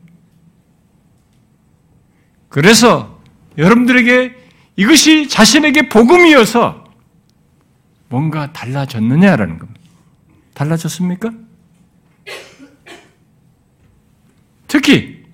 [2.48, 3.20] 그래서
[3.58, 4.36] 여러분들에게
[4.76, 6.84] 이것이 자신에게 복음이어서
[8.08, 9.82] 뭔가 달라졌느냐라는 겁니다.
[10.54, 11.32] 달라졌습니까?
[14.68, 15.26] 특히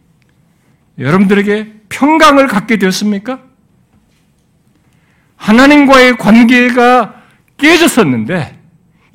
[0.98, 3.44] 여러분들에게 평강을 갖게 되었습니까?
[5.36, 7.24] 하나님과의 관계가
[7.58, 8.57] 깨졌었는데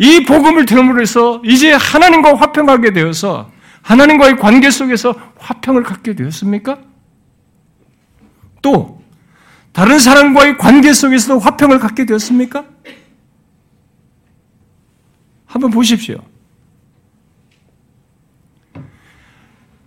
[0.03, 6.77] 이 복음을 들음으로 해서 이제 하나님과 화평하게 되어서 하나님과의 관계 속에서 화평을 갖게 되었습니까?
[8.63, 9.01] 또
[9.71, 12.65] 다른 사람과의 관계 속에서도 화평을 갖게 되었습니까?
[15.47, 16.17] 한번 보십시오.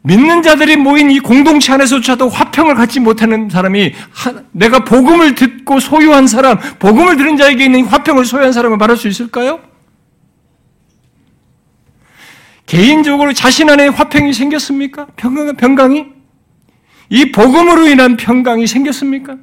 [0.03, 3.93] 믿는 자들이 모인 이 공동체 안에서조차도 화평을 갖지 못하는 사람이
[4.53, 9.74] 내가 복음을 듣고 소유한 사람, 복음을 들은 자에게 있는 화평을 소유한 사람을 말할 수 있을까요?
[12.65, 15.07] 개인적으로 자신 안에 화평이 생겼습니까?
[15.15, 16.05] 평강, 평강이?
[17.09, 19.37] 이 복음으로 인한 평강이 생겼습니까?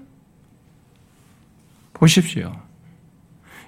[1.93, 2.61] 보십시오.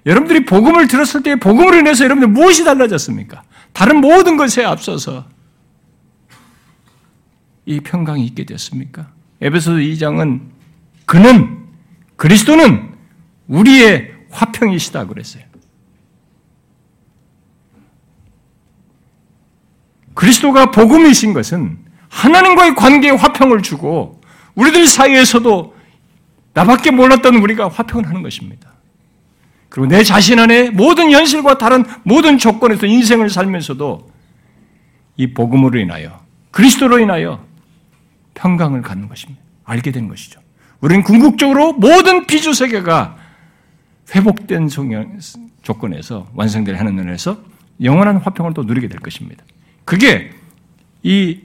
[0.07, 3.43] 여러분들이 복음을 들었을 때 복음으로 인해서 여러분들 무엇이 달라졌습니까?
[3.73, 5.27] 다른 모든 것에 앞서서
[7.65, 9.11] 이 평강이 있게 됐습니까?
[9.41, 10.41] 에베소서 2장은
[11.07, 11.65] 그는
[12.17, 12.93] 그리스도는
[13.47, 15.45] 우리의 화평이시다 그랬어요.
[20.15, 24.21] 그리스도가 복음이신 것은 하나님과의 관계에 화평을 주고
[24.55, 25.75] 우리들 사이에서도
[26.55, 28.71] 나밖에 몰랐던 우리가 화평을 하는 것입니다.
[29.69, 34.09] 그리고 내 자신 안에 모든 현실과 다른 모든 조건에서 인생을 살면서도
[35.17, 36.21] 이 복음으로 인하여
[36.53, 37.45] 그리스도로 인하여
[38.35, 39.43] 평강을 갖는 것입니다.
[39.65, 40.41] 알게 된 것이죠.
[40.81, 43.17] 우리는 궁극적으로 모든 비주 세계가
[44.15, 44.69] 회복된
[45.63, 47.39] 조건에서 완성될 하는 면에서
[47.83, 49.45] 영원한 화평을 또 누리게 될 것입니다.
[49.85, 50.31] 그게
[51.03, 51.43] 이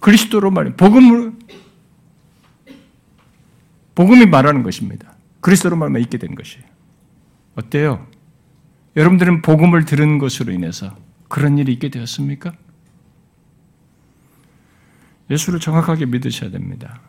[0.00, 1.32] 그리스도로 말해 복음을
[3.94, 5.16] 복음이 말하는 것입니다.
[5.40, 6.64] 그리스도로 말하면 있게 된 것이에요.
[7.56, 8.06] 어때요?
[8.96, 10.96] 여러분들은 복음을 들은 것으로 인해서
[11.28, 12.52] 그런 일이 있게 되었습니까?
[15.30, 17.00] 예수를 정확하게 믿으셔야 됩니다.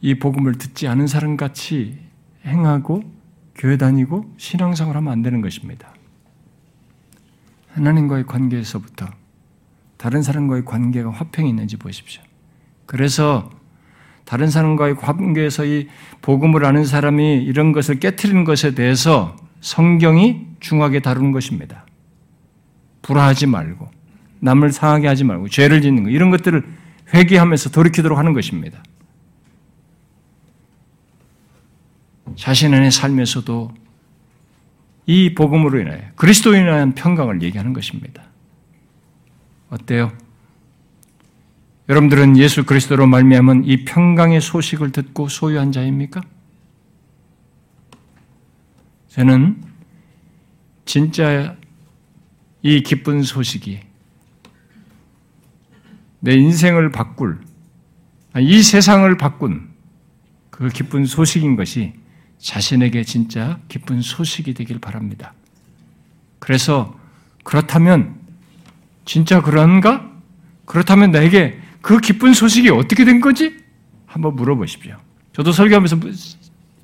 [0.00, 1.98] 이 복음을 듣지 않은 사람 같이
[2.44, 3.17] 행하고
[3.58, 5.92] 교회 다니고 신앙생활 하면 안 되는 것입니다.
[7.72, 9.06] 하나님과의 관계에서부터
[9.96, 12.22] 다른 사람과의 관계가 화평이 있는지 보십시오.
[12.86, 13.50] 그래서
[14.24, 15.88] 다른 사람과의 관계에서 이
[16.22, 21.84] 복음을 아는 사람이 이런 것을 깨뜨리는 것에 대해서 성경이 중하게 다루는 것입니다.
[23.02, 23.90] 불화하지 말고
[24.40, 26.64] 남을 상하게 하지 말고 죄를 짓는 것 이런 것들을
[27.12, 28.82] 회개하면서 돌이키도록 하는 것입니다.
[32.38, 33.74] 자신 안의 삶에서도
[35.06, 38.22] 이 복음으로 인하여 그리스도인에 대한 평강을 얘기하는 것입니다.
[39.70, 40.12] 어때요?
[41.88, 46.20] 여러분들은 예수 그리스도로 말미암은 이 평강의 소식을 듣고 소유한 자입니까?
[49.08, 49.60] 저는
[50.84, 51.56] 진짜
[52.62, 53.80] 이 기쁜 소식이
[56.20, 57.40] 내 인생을 바꿀,
[58.38, 59.70] 이 세상을 바꾼
[60.50, 61.97] 그 기쁜 소식인 것이
[62.38, 65.34] 자신에게 진짜 기쁜 소식이 되길 바랍니다.
[66.38, 66.98] 그래서
[67.44, 68.16] 그렇다면
[69.04, 70.10] 진짜 그런가?
[70.64, 73.56] 그렇다면 나에게 그 기쁜 소식이 어떻게 된 거지?
[74.06, 74.96] 한번 물어보십시오.
[75.32, 75.98] 저도 설교하면서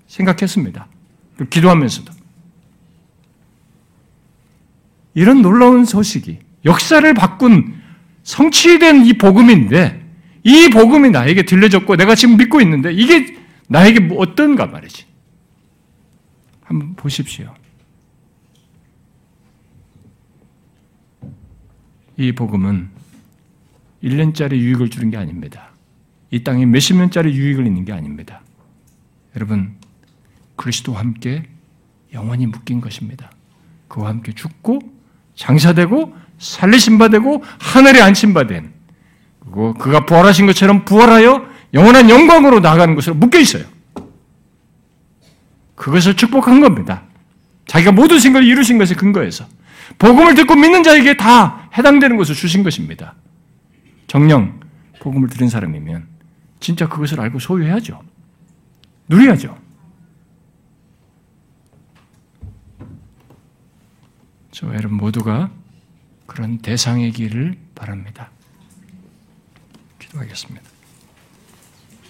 [0.07, 0.87] 생각했습니다.
[1.51, 2.13] 기도하면서도.
[5.15, 7.75] 이런 놀라운 소식이 역사를 바꾼
[8.23, 10.03] 성취된 이 복음인데
[10.43, 13.37] 이 복음이 나에게 들려졌고 내가 지금 믿고 있는데 이게
[13.69, 15.05] 나에게 뭐 어떤가 말이지.
[16.65, 17.55] 한번 보십시오.
[22.17, 22.91] 이 복음은
[24.03, 25.71] 1년짜리 유익을 주는 게 아닙니다.
[26.31, 28.43] 이 땅에 몇십 년짜리 유익을 있는 게 아닙니다.
[29.37, 29.77] 여러분,
[30.57, 31.45] 그리스도와 함께
[32.13, 33.31] 영원히 묶인 것입니다.
[33.89, 34.81] 그와 함께 죽고
[35.35, 38.73] 장사되고 살리신 바 되고 하늘에 안신 바 된,
[39.41, 43.65] 그리고 그가 부활하신 것처럼 부활하여 영원한 영광으로 나가는 것으로 묶여 있어요.
[45.75, 47.03] 그것을 축복한 겁니다.
[47.67, 49.47] 자기가 모든 생각을 이루신 것에 근거해서
[49.99, 53.15] 복음을 듣고 믿는 자에게 다 해당되는 것을 주신 것입니다.
[54.07, 54.61] 정령
[55.01, 56.07] 복음을 들은 사람이면
[56.61, 58.03] 진짜 그것을 알고 소유해야죠.
[59.09, 59.59] 누려야죠.
[64.51, 65.51] 저 여러분 모두가
[66.27, 68.31] 그런 대상의 길을 바랍니다.
[69.99, 70.74] 기도하겠습니다.